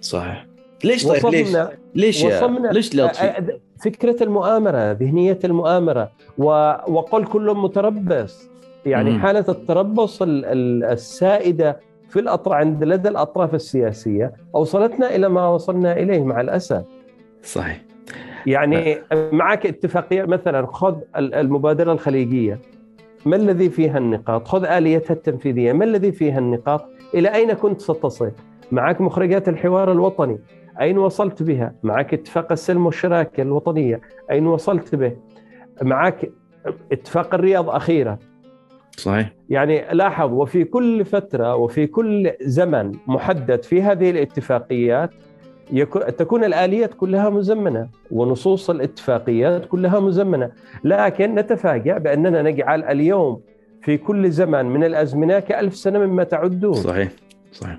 صحيح. 0.00 0.46
ليش 0.84 1.06
طيب؟ 1.06 1.26
ليش؟ 1.26 1.46
وصلنا 1.46 1.70
ليش 1.94 2.24
يا 2.24 2.36
وصلنا 2.36 2.68
ليش 2.68 2.96
لطفي 2.96 4.22
المؤامرة 4.22 4.92
ذهنية 4.92 5.38
المؤامرة 5.44 6.10
و... 6.38 6.44
وقل 6.88 7.24
كل 7.24 7.54
متربص. 7.56 8.48
يعني 8.86 9.10
مم. 9.10 9.18
حالة 9.20 9.44
التربص 9.48 10.22
ال- 10.22 10.44
ال- 10.44 10.84
السائدة 10.84 11.80
في 12.12 12.20
الأطراف 12.20 12.56
عند 12.56 12.84
لدى 12.84 13.08
الأطراف 13.08 13.54
السياسية 13.54 14.32
أوصلتنا 14.54 15.14
إلى 15.14 15.28
ما 15.28 15.48
وصلنا 15.48 15.92
إليه 15.92 16.24
مع 16.24 16.40
الأسف. 16.40 16.84
صحيح. 17.42 17.80
يعني 18.46 18.96
معك 19.32 19.66
اتفاقية 19.66 20.22
مثلا 20.24 20.66
خذ 20.66 20.96
ال- 21.16 21.34
المبادرة 21.34 21.92
الخليجية. 21.92 22.58
ما 23.26 23.36
الذي 23.36 23.70
فيها 23.70 23.98
النقاط؟ 23.98 24.48
خذ 24.48 24.64
آليتها 24.64 25.14
التنفيذية. 25.14 25.72
ما 25.72 25.84
الذي 25.84 26.12
فيها 26.12 26.38
النقاط؟ 26.38 26.84
إلى 27.14 27.34
أين 27.34 27.52
كنت 27.52 27.80
ستصل؟ 27.80 28.30
معك 28.72 29.00
مخرجات 29.00 29.48
الحوار 29.48 29.92
الوطني. 29.92 30.38
أين 30.80 30.98
وصلت 30.98 31.42
بها؟ 31.42 31.74
معك 31.82 32.14
اتفاق 32.14 32.52
السلم 32.52 32.86
والشراكة 32.86 33.40
الوطنية. 33.42 34.00
أين 34.30 34.46
وصلت 34.46 34.94
به؟ 34.94 35.16
معك 35.82 36.30
اتفاق 36.92 37.34
الرياض 37.34 37.70
أخيرا. 37.70 38.18
صحيح. 38.96 39.32
يعني 39.50 39.84
لاحظ 39.92 40.32
وفي 40.32 40.64
كل 40.64 41.04
فترة 41.04 41.56
وفي 41.56 41.86
كل 41.86 42.32
زمن 42.40 42.92
محدد 43.06 43.62
في 43.62 43.82
هذه 43.82 44.10
الاتفاقيات 44.10 45.10
تكون 46.18 46.44
الآليات 46.44 46.94
كلها 46.94 47.30
مزمنة 47.30 47.88
ونصوص 48.10 48.70
الاتفاقيات 48.70 49.66
كلها 49.66 50.00
مزمنة. 50.00 50.50
لكن 50.84 51.34
نتفاجأ 51.34 51.98
بأننا 51.98 52.42
نجعل 52.42 52.84
اليوم 52.84 53.40
في 53.82 53.96
كل 53.96 54.30
زمن 54.30 54.66
من 54.66 54.84
الأزمنة 54.84 55.38
كألف 55.40 55.76
سنة 55.76 55.98
مما 55.98 56.24
تعدون. 56.24 56.74
صحيح 56.74 57.08
صحيح. 57.52 57.78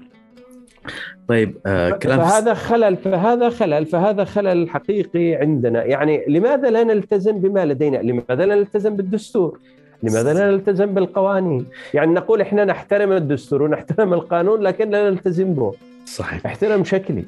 طيب 1.28 1.58
آه 1.66 1.90
كلام 1.90 2.20
فهذا 2.20 2.54
خلل 2.54 2.98
فهذا 2.98 3.50
خلل 3.50 3.86
فهذا 3.86 4.24
خلل 4.24 4.70
حقيقي 4.70 5.36
عندنا. 5.36 5.84
يعني 5.84 6.26
لماذا 6.28 6.70
لا 6.70 6.84
نلتزم 6.84 7.40
بما 7.40 7.66
لدينا؟ 7.66 7.98
لماذا 7.98 8.46
لا 8.46 8.56
نلتزم 8.56 8.96
بالدستور؟ 8.96 9.60
لماذا 10.04 10.34
لا 10.34 10.52
نلتزم 10.52 10.86
بالقوانين؟ 10.86 11.66
يعني 11.94 12.14
نقول 12.14 12.42
إحنا 12.42 12.66
نحترم 12.66 13.12
الدستور 13.12 13.62
ونحترم 13.62 14.14
القانون 14.14 14.62
لكن 14.62 14.90
لا 14.90 15.10
نلتزم 15.10 15.54
به. 15.54 15.74
صحيح. 16.06 16.46
احترم 16.46 16.84
شكلي. 16.84 17.26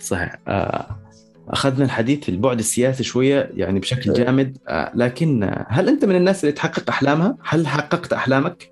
صحيح. 0.00 0.38
آه 0.48 0.86
أخذنا 1.48 1.84
الحديث 1.84 2.24
في 2.24 2.28
البعد 2.28 2.58
السياسي 2.58 3.04
شوية 3.04 3.50
يعني 3.54 3.78
بشكل 3.78 4.12
جامد. 4.12 4.58
آه 4.68 4.92
لكن 4.94 5.50
هل 5.68 5.88
أنت 5.88 6.04
من 6.04 6.16
الناس 6.16 6.44
اللي 6.44 6.52
تحقق 6.52 6.84
أحلامها؟ 6.88 7.36
هل 7.44 7.66
حققت 7.66 8.12
أحلامك؟ 8.12 8.70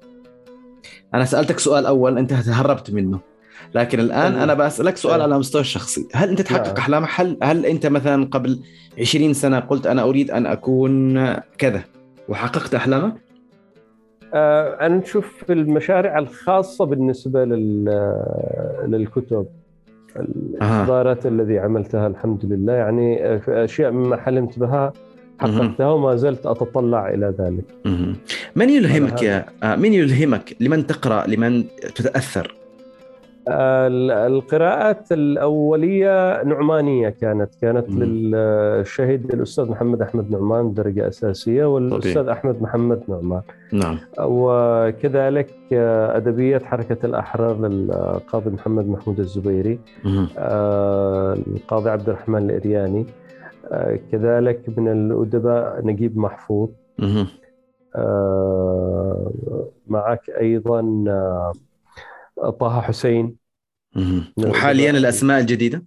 أنا 1.14 1.24
سألتك 1.24 1.58
سؤال 1.58 1.86
أول 1.86 2.18
أنت 2.18 2.34
تهربت 2.34 2.90
منه. 2.90 3.20
لكن 3.74 4.00
الآن 4.00 4.32
أيوة. 4.32 4.44
أنا 4.44 4.54
بسالك 4.54 4.96
سؤال 4.96 5.14
أيوة. 5.14 5.24
على 5.24 5.38
مستوى 5.38 5.60
الشخصي. 5.60 6.08
هل 6.14 6.28
أنت 6.28 6.40
تحقق 6.40 6.66
نعم. 6.66 6.76
أحلامك؟ 6.76 7.08
هل 7.14 7.38
هل 7.42 7.66
أنت 7.66 7.86
مثلا 7.86 8.24
قبل 8.24 8.60
20 9.00 9.34
سنة 9.34 9.58
قلت 9.58 9.86
أنا 9.86 10.02
أريد 10.02 10.30
أن 10.30 10.46
أكون 10.46 11.34
كذا 11.58 11.84
وحققت 12.28 12.74
أحلامك؟ 12.74 13.25
آه 14.36 14.86
أنا 14.86 14.96
نشوف 14.96 15.44
في 15.46 15.52
المشاريع 15.52 16.18
الخاصة 16.18 16.84
بالنسبة 16.86 17.44
لل 17.44 17.84
للكتب. 18.88 19.46
الاصدارات 20.16 21.26
الذي 21.26 21.58
عملتها 21.58 22.06
الحمد 22.06 22.44
لله 22.44 22.72
يعني 22.72 23.24
آه، 23.26 23.36
في 23.36 23.64
أشياء 23.64 23.90
مما 23.90 24.16
حلمت 24.16 24.58
بها 24.58 24.92
حققتها 25.40 25.86
وما 25.90 26.16
زلت 26.16 26.46
أتطلع 26.46 27.08
إلى 27.08 27.34
ذلك. 27.38 27.64
من 28.56 28.70
يلهمك 28.70 29.22
يا 29.22 29.44
آه، 29.62 29.76
من 29.76 29.92
يلهمك 29.92 30.56
لمن 30.60 30.86
تقرأ 30.86 31.26
لمن 31.26 31.64
تتأثر؟ 31.94 32.44
ال- 32.46 32.65
القراءات 33.48 35.12
الأولية 35.12 36.42
نعمانية 36.42 37.08
كانت 37.08 37.54
كانت 37.62 37.90
مم. 37.90 38.02
للشهيد 38.02 39.32
الأستاذ 39.32 39.70
محمد 39.70 40.02
أحمد 40.02 40.30
نعمان 40.30 40.74
درجة 40.74 41.08
أساسية 41.08 41.64
والأستاذ 41.64 42.28
أحمد 42.28 42.62
محمد 42.62 43.02
نعمان 43.08 43.42
نعم 43.72 43.98
وكذلك 44.18 45.54
أدبيات 45.72 46.62
حركة 46.62 47.06
الأحرار 47.06 47.56
للقاضي 47.68 48.50
محمد 48.50 48.88
محمود 48.88 49.18
الزبيري 49.18 49.78
مهم. 50.04 50.28
آه، 50.38 51.32
القاضي 51.32 51.90
عبد 51.90 52.08
الرحمن 52.08 52.50
الإرياني 52.50 53.06
آه، 53.72 53.98
كذلك 54.12 54.60
من 54.76 54.88
الأدباء 54.88 55.86
نجيب 55.86 56.18
محفوظ. 56.18 56.68
آه، 57.96 59.32
معك 59.86 60.30
أيضا 60.40 61.04
آه، 61.08 61.52
طه 62.50 62.80
حسين. 62.80 63.36
وحاليا 64.36 64.90
الأسماء 64.90 65.40
الجديدة؟ 65.40 65.84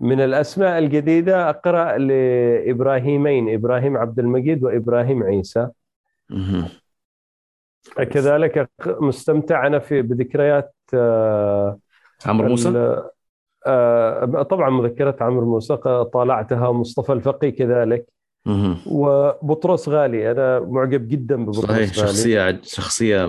من 0.00 0.20
الأسماء 0.20 0.78
الجديدة 0.78 1.50
أقرأ 1.50 1.98
لإبراهيمين 1.98 3.54
إبراهيم 3.54 3.96
عبد 3.96 4.18
المجيد 4.18 4.64
وإبراهيم 4.64 5.22
عيسى. 5.22 5.68
كذلك 7.96 8.70
مستمتع 8.86 9.66
أنا 9.66 9.78
في 9.78 10.02
بذكريات 10.02 10.74
آه، 10.94 11.78
عمرو 12.26 12.48
موسى؟ 12.48 13.02
آه، 13.66 14.42
طبعا 14.42 14.70
مذكرات 14.70 15.22
عمرو 15.22 15.46
موسى 15.50 15.76
طالعتها 16.12 16.72
مصطفى 16.72 17.12
الفقي 17.12 17.50
كذلك. 17.50 18.06
وبطرس 18.86 19.88
غالي. 19.88 20.30
أنا 20.30 20.60
معجب 20.60 21.08
جدا 21.08 21.36
ببطرس 21.44 21.64
صحيح 21.64 21.76
غالي. 21.78 21.86
شخصية 21.86 22.60
شخصية 22.62 23.28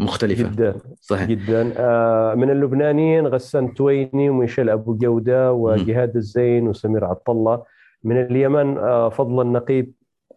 مختلفة. 0.00 0.48
جدا 0.48 0.74
صحيح. 1.00 1.28
جدا. 1.28 1.72
آه، 1.76 2.34
من 2.34 2.50
اللبنانيين 2.50 3.26
غسان 3.26 3.74
تويني 3.74 4.30
وميشيل 4.30 4.70
أبو 4.70 4.94
جودة 4.94 5.52
وجهاد 5.52 6.16
الزين 6.16 6.68
وسمير 6.68 7.04
عطله 7.04 7.62
من 8.04 8.22
اليمن 8.22 8.78
آه، 8.78 9.08
فضل 9.08 9.40
النقيب 9.42 9.92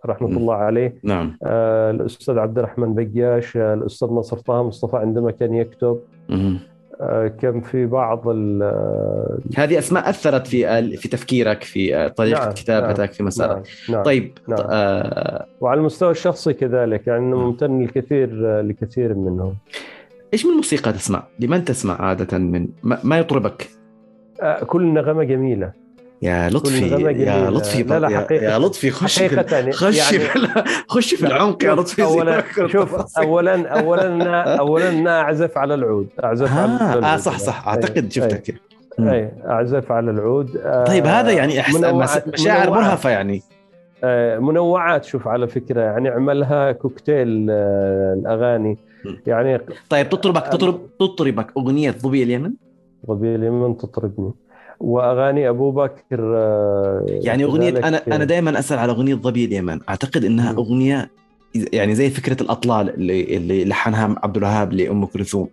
رحمة 0.06 0.28
مم. 0.28 0.38
الله 0.38 0.56
عليه. 0.56 0.96
نعم. 1.04 1.38
آه، 1.44 1.92
الأستاذ 1.92 2.38
عبد 2.40 2.58
الرحمن 2.58 2.94
بقياش 2.96 3.58
آه، 3.58 3.74
الأستاذ 3.74 4.08
نصر 4.08 4.38
طه 4.38 4.64
مصطفى 4.64 4.98
عندما 4.98 5.32
كان 5.32 5.54
يكتب. 5.54 6.00
مهم. 6.30 6.60
آه، 7.02 7.28
كان 7.28 7.62
في 7.62 7.86
بعض 7.86 8.28
ال 8.28 8.64
هذه 9.58 9.80
أسماء 9.80 10.10
أثرت 10.10 10.48
في 10.48 10.98
في 10.98 11.08
تفكيرك 11.08 11.64
في 11.64 12.10
طريقة 12.10 12.44
نعم، 12.44 12.54
كتابتك 12.54 13.00
نعم، 13.00 13.08
في 13.08 13.24
مسارك 13.24 13.56
نعم 13.56 13.96
نعم 13.96 14.04
طيب 14.04 14.38
نعم. 14.48 14.60
آه 14.70 15.46
وعلى 15.62 15.80
المستوى 15.80 16.12
الشخصي 16.12 16.54
كذلك 16.54 17.08
يعني 17.08 17.26
أنا 17.26 17.36
ممتن 17.36 17.84
الكثير 17.84 18.62
لكثير 18.62 19.14
منهم 19.14 19.56
إيش 20.34 20.46
من 20.46 20.52
موسيقى 20.52 20.94
تسمع؟ 20.94 21.24
لمن 21.40 21.66
تسمع 21.66 22.02
عادة 22.02 22.38
من 22.38 22.68
ما, 22.84 23.00
ما 23.04 23.20
يطربك؟ 23.20 23.70
آه، 24.42 24.64
كل 24.64 24.94
نغمة 24.94 25.24
جميلة 25.24 25.83
يا 26.24 26.50
لطفي 26.50 26.88
يا. 26.88 27.50
لطفي 27.50 27.84
لا، 27.84 28.00
لا، 28.00 28.10
يا, 28.10 28.18
حقيقة. 28.20 28.44
يا 28.54 28.60
لطفي 28.60 28.92
خش 28.92 29.20
في 29.20 29.26
حقيقة 29.38 29.56
يعني 29.56 29.72
خش 29.72 30.12
يعني 30.12 30.48
خش 30.88 31.14
في 31.16 31.26
العمق 31.28 31.64
يا 31.64 31.74
لطفي 31.76 32.04
اولا 32.04 32.44
شوف 32.68 33.18
اولا 33.18 33.68
اولا 33.68 34.34
اولا 34.60 35.22
أعزف 35.22 35.58
على 35.58 35.74
العود 35.74 36.08
أعزف 36.24 36.58
على 36.58 36.72
آه, 36.72 36.90
العود. 36.94 37.04
آه 37.04 37.18
صح 37.18 37.40
صح 37.40 37.68
أعتقد 37.68 38.10
أي- 38.10 38.14
شفتك 38.14 38.50
أي, 39.00 39.12
أي 39.12 39.32
أعزف 39.46 39.92
على 39.92 40.12
العود. 40.12 40.58
آه، 40.58 40.84
طيب 40.84 41.06
هذا 41.06 41.32
يعني 41.32 41.60
احسن 41.60 41.96
مشاعر. 42.28 42.70
مرهفة 42.70 43.10
يعني. 43.10 43.42
آه، 44.04 44.40
منوعات 44.40 45.06
شوف 45.06 45.28
على 45.28 45.48
فكرة 45.48 45.82
يعني 45.82 46.10
عملها 46.10 46.72
كوكتيل 46.72 47.48
آه، 47.50 48.14
الأغاني. 48.20 48.78
يعني 49.28 49.60
طيب 49.90 50.10
تطربك 50.10 50.44
آه، 50.44 50.50
تطرب 50.50 50.80
تطربك 51.00 51.48
أغنية 51.58 51.92
ظبي 51.92 52.24
اليمن؟ 52.24 52.52
ضبي 53.10 53.36
اليمن 53.36 53.78
تطربني. 53.78 54.32
وأغاني 54.80 55.50
أبو 55.50 55.72
بكر 55.72 56.36
آه، 56.36 57.06
يعني 57.08 57.44
أغنية 57.44 57.70
أنا 57.70 58.02
أنا 58.08 58.24
دائما 58.24 58.60
أسأل 58.60 58.80
على 58.80 58.92
أغنية 58.92 59.16
ظبي 59.16 59.46
اليمن 59.46 59.80
أعتقد 59.90 60.26
إنها. 60.26 60.52
أغنية 60.52 61.10
يعني 61.74 61.96
زي 61.96 62.10
فكرة 62.10 62.44
الأطلال 62.44 62.90
اللي 62.90 63.38
اللي 63.38 63.66
لحنها 63.66 64.16
عبد 64.24 64.38
الوهاب 64.38 64.74
لأم 64.74 65.06
كلثوم 65.06 65.48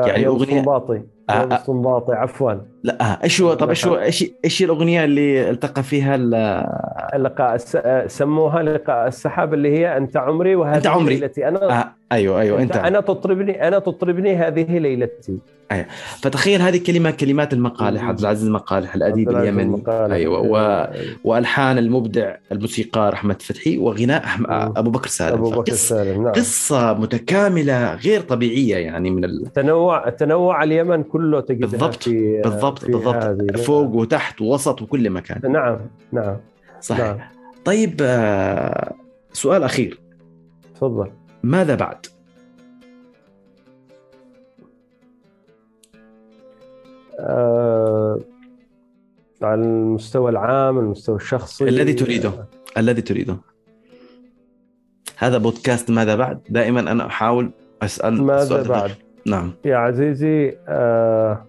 آه، 0.00 0.06
يعني 0.06 0.28
السنباطي 0.28 1.02
آه، 1.30 1.38
رياض 1.38 1.52
آه. 1.52 1.56
السنباطي 1.56 2.12
عفوا 2.12 2.52
لا 2.84 2.96
آه، 3.00 3.18
إيش 3.24 3.40
هو 3.42 3.54
طب 3.54 3.68
إيش 3.68 3.86
هو 3.86 3.98
إيش 3.98 4.24
إيش 4.44 4.62
الأغنية 4.62 5.04
اللي 5.04 5.50
التقى 5.50 5.82
فيها 5.82 6.14
ال- 6.14 7.22
لقاء 7.22 7.54
الس... 7.54 7.76
آه، 7.76 8.06
سموها 8.06 8.62
لقاء 8.62 9.08
السحاب 9.08 9.54
اللي 9.54 9.78
هي 9.78 9.96
أنت 9.96 10.16
عمري 10.16 10.54
وهذه 10.56 10.76
أنت 10.76 10.86
عمري. 10.86 11.16
ليلتي. 11.16 11.48
أنا 11.48 11.80
آه 11.80 11.92
أيوه 12.12 12.40
أيوه 12.40 12.62
انت 12.62 12.76
أنا 12.76 13.00
تطربني 13.00 13.68
أنا 13.68 13.78
تطربني 13.78 14.36
هذه 14.36 14.78
ليلتي. 14.78 15.38
فتخيل 16.22 16.62
هذه 16.62 16.80
كلمه 16.86 17.10
كلمات 17.10 17.52
المقالح. 17.52 18.04
عبد 18.04 18.20
العزيز 18.20 18.46
المقالح 18.46 18.94
الاديب 18.94 19.30
اليمني. 19.30 19.62
المقالة. 19.62 20.14
أيوه 20.14 20.40
و... 20.40 20.56
آه، 20.56 20.92
وألحان 21.24 21.78
المبدع 21.78 22.34
الموسيقار 22.52 23.12
أحمد 23.12 23.42
فتحي 23.42 23.78
وغناء 23.78 24.24
أحم... 24.24 24.44
أبو 24.50 24.90
بكر 24.90 25.08
سالم. 25.08 25.34
أبو 25.34 25.50
بكر 25.50 25.72
سالم 25.72 26.22
نعم. 26.22 26.32
قصة 26.32 26.92
متكاملة 26.92 27.94
غير 27.94 28.20
طبيعية 28.20 28.76
يعني 28.76 29.10
من 29.10 29.24
ال... 29.24 29.52
تنوع 29.54 30.08
تنوع 30.08 30.62
اليمن 30.62 31.02
كله 31.02 31.40
تجدها 31.40 31.68
بالضبط، 31.70 32.02
في 32.02 32.40
بالضبط. 32.44 32.71
بالضبط 32.80 33.14
هذه. 33.14 33.62
فوق 33.62 33.94
وتحت 33.94 34.40
ووسط 34.40 34.82
وكل 34.82 35.10
مكان. 35.10 35.52
نعم 35.52 35.78
نعم 36.12 36.36
صحيح. 36.80 37.06
نعم. 37.06 37.18
طيب 37.64 37.96
آه، 38.02 38.94
سؤال 39.32 39.62
أخير. 39.62 40.00
تفضل. 40.74 41.10
ماذا 41.42 41.74
بعد؟ 41.74 42.06
آه 47.18 48.18
على 49.42 49.60
المستوى 49.60 50.30
العام 50.30 50.78
المستوى 50.78 51.16
الشخصي. 51.16 51.64
الذي 51.64 51.92
تريده 51.92 52.32
الذي 52.78 53.02
تريده. 53.02 53.36
هذا 55.16 55.38
بودكاست 55.38 55.90
ماذا 55.90 56.16
بعد؟ 56.16 56.40
دائما 56.48 56.80
أنا 56.80 57.06
أحاول 57.06 57.50
أسأل 57.82 58.22
ماذا. 58.22 58.62
بعد؟ 58.62 58.90
نعم. 59.26 59.52
يا 59.64 59.76
عزيزي 59.76 60.58
آه 60.68 61.46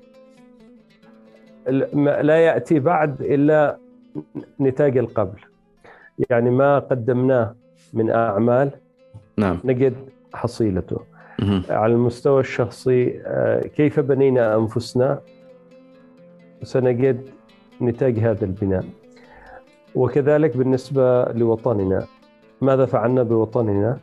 لا 2.21 2.37
يأتي 2.37 2.79
بعد 2.79 3.21
إلا 3.21 3.77
نتاج 4.59 4.97
القبل. 4.97 5.39
يعني 6.29 6.49
ما 6.49 6.79
قدمناه 6.79 7.55
من 7.93 8.09
أعمال 8.09 8.71
نعم. 9.37 9.59
نجد 9.63 9.93
حصيلته. 10.33 10.99
مهم. 11.39 11.63
على 11.69 11.93
المستوى 11.93 12.39
الشخصي 12.39 13.21
آه، 13.25 13.61
كيف 13.61 13.99
بنينا 13.99 14.55
أنفسنا؟ 14.55 15.19
سنجد 16.63 17.21
نتاج 17.81 18.19
هذا 18.19 18.45
البناء. 18.45 18.85
وكذلك 19.95 20.57
بالنسبة 20.57 21.23
لوطننا 21.23 22.05
ماذا 22.61 22.85
فعلنا 22.85 23.23
بوطننا؟ 23.23 23.97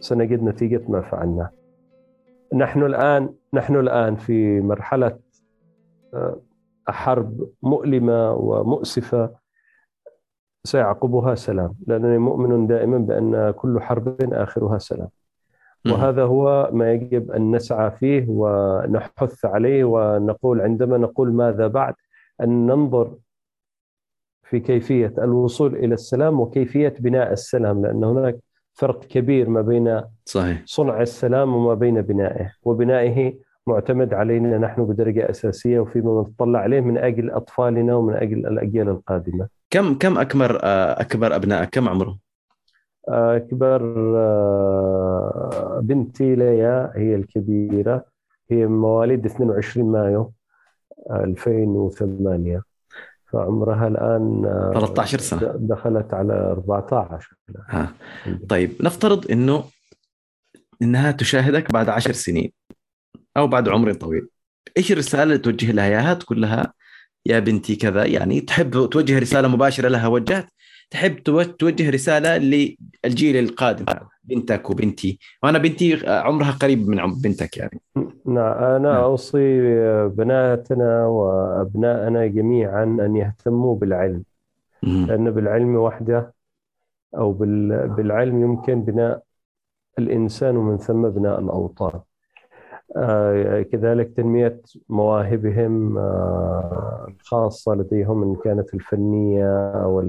سنجد 0.00 0.42
نتيجة 0.42 0.82
ما 0.88 1.00
فعلنا 1.00 1.50
نحن 2.54 2.82
الآن 2.82 3.28
نحن 3.54 3.76
الآن 3.76 4.16
في 4.16 4.60
مرحلة 4.60 5.16
آه، 6.14 6.36
حرب 6.92 7.48
مؤلمة 7.62 8.32
ومؤسفة 8.32 9.30
سيعقبها 10.64 11.34
سلام 11.34 11.74
لأنني 11.86 12.18
مؤمن 12.18 12.66
دائما 12.66 12.98
بأن 12.98 13.50
كل 13.50 13.80
حرب 13.80 14.32
آخرها 14.32 14.78
سلام. 14.78 15.08
وهذا 15.86 16.22
هو 16.24 16.70
ما 16.72 16.92
يجب 16.92 17.30
أن 17.30 17.56
نسعى 17.56 17.90
فيه 17.90 18.24
ونحث 18.28 19.44
عليه 19.44 19.84
ونقول 19.84 20.60
عندما 20.60 20.98
نقول 20.98 21.32
ماذا 21.32 21.66
بعد 21.66 21.94
أن 22.40 22.66
ننظر 22.66 23.14
في 24.42 24.60
كيفية 24.60 25.14
الوصول 25.18 25.74
إلى 25.76 25.94
السلام 25.94 26.40
وكيفية 26.40 26.94
بناء 26.98 27.32
السلام 27.32 27.86
لأن 27.86 28.04
هناك 28.04 28.36
فرق 28.72 29.00
كبير 29.04 29.48
ما 29.48 29.60
بين 29.60 30.02
صحيح 30.24 30.62
صنع 30.64 31.00
السلام 31.00 31.54
وما 31.54 31.74
بين 31.74 32.02
بنائه 32.02 32.52
وبنائه 32.62 33.34
معتمد 33.66 34.14
علينا 34.14 34.58
نحن 34.58 34.84
بدرجة 34.84 35.30
أساسية 35.30 35.80
وفيما 35.80 36.22
نتطلع 36.22 36.58
عليه 36.58 36.80
من 36.80 36.98
أجل 36.98 37.30
أطفالنا 37.30 37.94
ومن 37.94 38.14
أجل 38.14 38.46
الأجيال 38.46 38.88
القادمة. 38.88 39.48
كم 39.70 39.94
كم 39.94 40.18
أكبر 40.18 40.58
آه، 40.62 41.00
أكبر 41.00 41.36
ابنائك 41.36 41.68
كم 41.70 41.88
عمره؟ 41.88 42.18
أكبر 43.08 43.94
آه، 44.16 45.80
بنتي 45.82 46.34
ليا 46.34 46.92
هي 46.96 47.14
الكبيرة 47.14 48.04
هي 48.50 48.66
مواليد 48.66 49.26
22 49.26 49.92
مايو 49.92 50.32
2008 51.10 52.62
فعمرها 53.32 53.88
الآن 53.88 54.44
آه، 54.46 54.70
13 54.74 55.18
سنة. 55.18 55.52
دخلت 55.54 56.14
على 56.14 56.32
14 56.32 57.36
ها. 57.68 57.92
طيب 58.48 58.70
نفترض 58.80 59.30
إنه 59.30 59.64
إنها 60.82 61.10
تشاهدك 61.12 61.72
بعد 61.72 61.88
عشر 61.88 62.12
سنين 62.12 62.52
أو 63.36 63.46
بعد 63.46 63.68
عمر 63.68 63.92
طويل. 63.92 64.28
إيش 64.76 64.92
الرسالة 64.92 65.22
اللي 65.22 65.38
توجه 65.38 65.72
لها؟ 65.72 65.86
اياها 65.86 66.14
تقول 66.14 66.42
لها 66.42 66.72
يا 67.26 67.38
بنتي 67.38 67.76
كذا. 67.76 68.04
يعني 68.04 68.40
تحب 68.40 68.70
توجه 68.90 69.18
رسالة 69.18 69.48
مباشرة 69.48 69.88
لها 69.88 70.08
وجهت. 70.08 70.46
تحب 70.90 71.18
تو- 71.18 71.42
توجه 71.42 71.90
رسالة 71.90 72.36
للجيل 73.04 73.36
القادم 73.36 73.84
بنتك 74.24 74.70
وبنتي. 74.70 75.18
وأنا 75.42 75.58
بنتي 75.58 76.08
عمرها 76.08 76.50
قريب 76.50 76.88
من 76.88 77.00
عمر 77.00 77.14
بنتك 77.24 77.56
يعني. 77.56 77.80
نعم 78.26 78.64
أنا 78.64 78.78
نعم. 78.78 78.94
أوصي 79.02 79.60
بناتنا 80.08 81.06
وأبنائنا 81.06 82.26
جميعا 82.26 82.84
أن 82.84 83.16
يهتموا 83.16 83.76
بالعلم. 83.76 84.22
مم. 84.82 85.06
لأن 85.08 85.30
بالعلم 85.30 85.76
وحده 85.76 86.34
أو 87.16 87.32
بال- 87.32 87.88
بالعلم 87.88 88.42
يمكن 88.42 88.82
بناء 88.82 89.22
الإنسان 89.98 90.56
ومن 90.56 90.78
ثم 90.78 91.08
بناء 91.08 91.40
الأوطان. 91.40 91.90
آه، 91.94 92.04
كذلك 93.72 94.12
تنمية 94.16 94.60
مواهبهم 94.88 95.98
آه، 95.98 97.06
الخاصة 97.20 97.74
لديهم 97.74 98.22
إن 98.22 98.36
كانت 98.44 98.74
الفنية 98.74 99.70
أو 99.70 100.00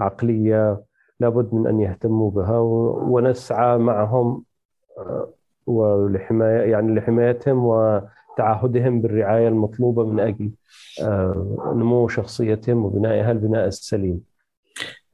العقلية 0.00 0.84
لابد 1.20 1.54
من 1.54 1.66
أن 1.66 1.80
يهتموا 1.80 2.30
بها 2.30 2.58
ونسعى 2.58 3.78
معهم 3.78 4.44
آه، 4.98 5.28
ولحماية 5.66 6.70
يعني 6.70 6.94
لحمايتهم 6.94 7.64
وتعهدهم 7.64 9.00
بالرعاية 9.00 9.48
المطلوبة 9.48 10.04
من 10.04 10.20
أجل 10.20 10.50
آه، 11.02 11.72
نمو 11.76 12.08
شخصيتهم 12.08 12.84
وبنائها 12.84 13.32
البناء 13.32 13.66
السليم 13.66 14.20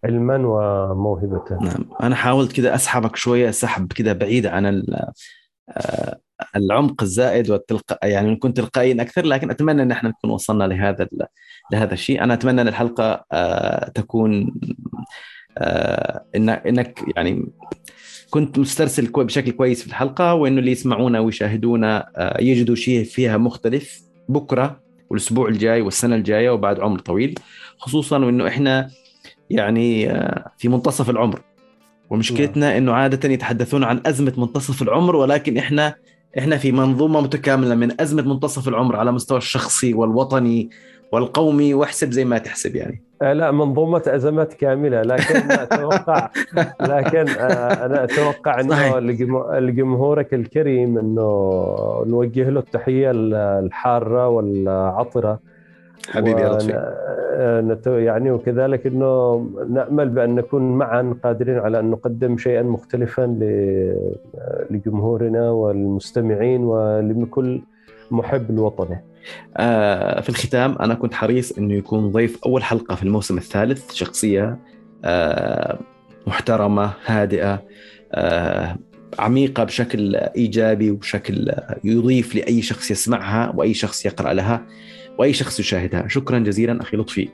علما 0.05 0.37
وموهبة. 0.37 1.45
نعم. 1.61 1.85
أنا 2.03 2.15
حاولت 2.15 2.53
كذا 2.57 2.75
أسحبك 2.75 3.17
شوية 3.17 3.51
سحب 3.51 3.93
كذا 3.93 4.13
بعيد 4.13 4.47
عن 4.47 4.85
آه، 5.69 6.21
العمق 6.57 7.03
الزائد 7.03 7.51
والتلقاء 7.51 7.99
يعني 8.09 8.31
نكون 8.31 8.55
تلقائيين 8.55 9.01
أكثر 9.01 9.27
لكن 9.27 9.51
أتمنى 9.51 9.83
إن 9.83 9.91
إحنا 9.91 10.09
نكون 10.09 10.31
وصلنا 10.31 10.65
لهذا 10.65 11.09
لهذا 11.73 11.95
الشيء. 11.95 12.23
أنا 12.23 12.35
أتمنى 12.35 12.61
إن 12.61 12.69
الحلقة 12.69 13.25
آه، 13.33 13.89
تكون 13.89 14.55
آه، 15.59 16.25
إنك 16.37 17.05
يعني 17.17 17.47
كنت 18.31 18.59
مسترسل 18.59 19.07
بشكل 19.07 19.51
كويس 19.51 19.83
في 19.83 19.89
الحلقة 19.89 20.35
وإنه 20.35 20.59
اللي 20.59 20.71
يسمعونا 20.73 21.21
ويشاهدونا 21.21 22.11
آه، 22.17 22.43
يجدوا 22.43 22.75
شيء 22.75 23.05
فيها 23.05 23.37
مختلف 23.37 24.01
بكرة 24.29 24.81
والأسبوع 25.11 25.49
الجاي 25.49 25.81
والسنة 25.81 26.17
الجاية 26.17 26.51
وبعد 26.51 26.81
عمر 26.81 26.99
طويل. 26.99 27.35
خصوصا 27.79 28.19
وإنه 28.19 28.47
إحنا 28.47 28.91
يعني 29.51 30.09
في 30.59 30.69
منتصف 30.69 31.11
العمر 31.11 31.41
ومشكلتنا 32.11 32.79
إنه 32.79 32.93
عادة 32.93 33.29
يتحدثون 33.29 33.85
عن 33.85 34.01
أزمة 34.07 34.33
منتصف 34.37 34.83
العمر 34.83 35.17
ولكن 35.17 35.59
إحنا 35.59 35.95
إحنا 36.39 36.57
في 36.57 36.73
منظومة 36.73 37.21
متكاملة 37.21 37.75
من 37.75 38.01
أزمة 38.01 38.23
منتصف 38.23 38.69
العمر 38.69 38.97
على 38.97 39.13
مستوى 39.13 39.39
الشخصي 39.39 39.95
والوطني 39.95 40.71
والقومي 41.13 41.75
واحسب 41.75 42.11
زي 42.11 42.25
ما 42.25 42.39
تحسب 42.39 42.77
يعني 42.77 43.03
آه، 43.23 43.33
لا 43.33 43.51
منظومة 43.51 44.03
أزمات 44.07 44.55
كاملة 44.55 45.03
لكن 45.03 45.51
أتوقع 45.51 46.31
لكن 46.91 47.29
آه، 47.29 47.87
أنا 47.87 48.05
أتوقع. 48.05 48.61
أنه 48.61 48.99
لجمهورك 49.59 50.35
الكريم 50.35 50.99
أنه 50.99 51.25
نوجه 52.07 52.51
له 52.51 52.61
التحية 52.61 53.11
الحارة 53.59 54.29
والعطرة 54.29 55.41
حبيبي 56.09 56.41
يا 56.41 56.49
لطفي 57.61 58.05
يعني 58.05 58.31
وكذلك 58.31 58.87
إنه 58.87 59.37
نأمل 59.71 60.09
بأن 60.09 60.35
نكون 60.35 60.63
معا 60.79 61.15
قادرين 61.25 61.59
على 61.59 61.81
أن 61.81 61.91
نقدم 61.91 62.39
شيئا 62.39 62.63
مختلفا 62.63 63.23
ل- 63.23 63.97
لجمهورنا 64.71 65.51
والمستمعين 65.51 66.65
ولكل 66.65 67.61
محب 68.11 68.51
لوطنه. 68.57 69.01
آه 69.57 70.21
في 70.21 70.29
الختام 70.29 70.77
أنا 70.81 70.95
كنت 70.95 71.15
حريص 71.15 71.59
إنه 71.59 71.75
يكون 71.75 72.11
ضيف 72.13 72.39
أول 72.47 72.63
حلقة 72.65 72.95
في 72.95 73.03
الموسم 73.03 73.39
الثالث 73.39 73.93
شخصية 73.93 74.59
آه 75.05 75.79
محترمة 76.27 76.91
هادئة 77.07 77.63
آه 78.13 78.77
عميقة 79.19 79.65
بشكل 79.65 80.17
إيجابي 80.17 80.91
وبشكل 80.91 81.53
يضيف 81.85 82.35
لأي 82.35 82.63
شخص 82.63 82.91
يسمعها 82.91 83.53
وأي 83.57 83.75
شخص 83.75 84.07
يقرأ 84.07 84.33
لها 84.33 84.63
وأي 85.19 85.33
شخص 85.33 85.61
يشاهدها. 85.61 86.09
شكرا 86.09 86.39
جزيلا 86.39 86.81
أخي 86.83 86.97
لطفي 86.97 87.29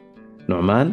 نعمان 0.48 0.92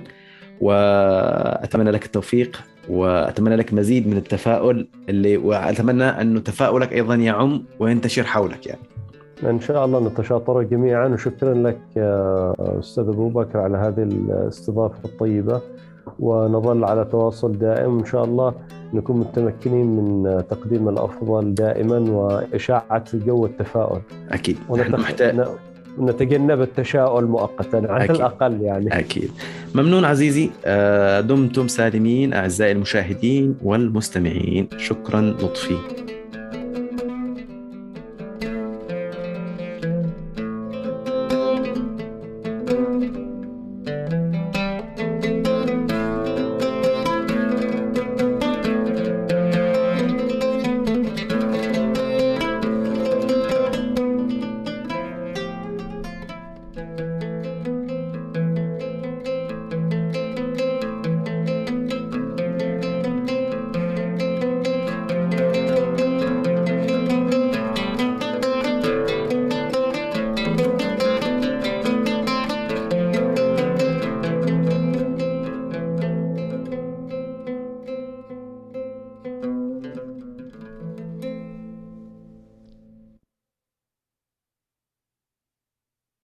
وأتمنى 0.62 1.92
لك 1.92 2.06
التوفيق 2.06 2.62
وأتمنى 2.90 3.56
لك 3.56 3.74
مزيد 3.74 4.08
من 4.08 4.18
التفاؤل 4.18 4.88
اللي 5.10 5.38
وأتمنى 5.38 6.04
انه 6.04 6.40
تفاؤلك 6.40 6.94
أيضا 6.94 7.16
يعم 7.16 7.64
وينتشر 7.80 8.24
حولك 8.24 8.68
يعني. 8.68 8.82
إن 9.44 9.60
شاء 9.60 9.86
الله 9.86 10.08
نتشاطر 10.08 10.62
جميعا 10.64 11.08
وشكرا 11.08 11.54
لك 11.54 11.80
أستاذ 12.80 13.04
أبو 13.04 13.30
بكر 13.30 13.60
على 13.60 13.78
هذه 13.78 14.04
الاستضافة 14.04 15.00
الطيبة 15.06 15.62
ونظل 16.20 16.84
على 16.84 17.06
تواصل 17.06 17.52
دائم. 17.58 17.98
وان 17.98 18.06
شاء 18.06 18.24
الله 18.24 18.54
نكون 18.94 19.18
متمكنين 19.18 19.86
من 19.88 20.44
تقديم 20.50 20.90
الأفضل 20.90 21.54
دائما 21.54 21.98
وإشاعة 22.00 23.04
جو 23.14 23.46
التفاؤل. 23.46 24.02
أكيد. 24.32 24.58
نحن 24.78 24.92
ونتخ- 24.96 25.00
محتاج 25.00 25.36
ن- 25.36 25.46
نتجنب 26.00 26.62
التشاؤل 26.62 27.26
مؤقتا 27.26 27.76
على 27.90 28.04
أكيد. 28.04 28.16
الأقل 28.16 28.62
يعني. 28.62 29.00
أكيد. 29.00 29.32
ممنون 29.76 30.06
عزيزي. 30.06 30.50
آه، 30.66 31.22
دمتم 31.22 31.68
سالمين 31.68 32.34
أعزائي 32.34 32.72
المشاهدين 32.72 33.56
والمستمعين. 33.64 34.68
شكرا 34.78 35.22
لطفي. 35.22 36.03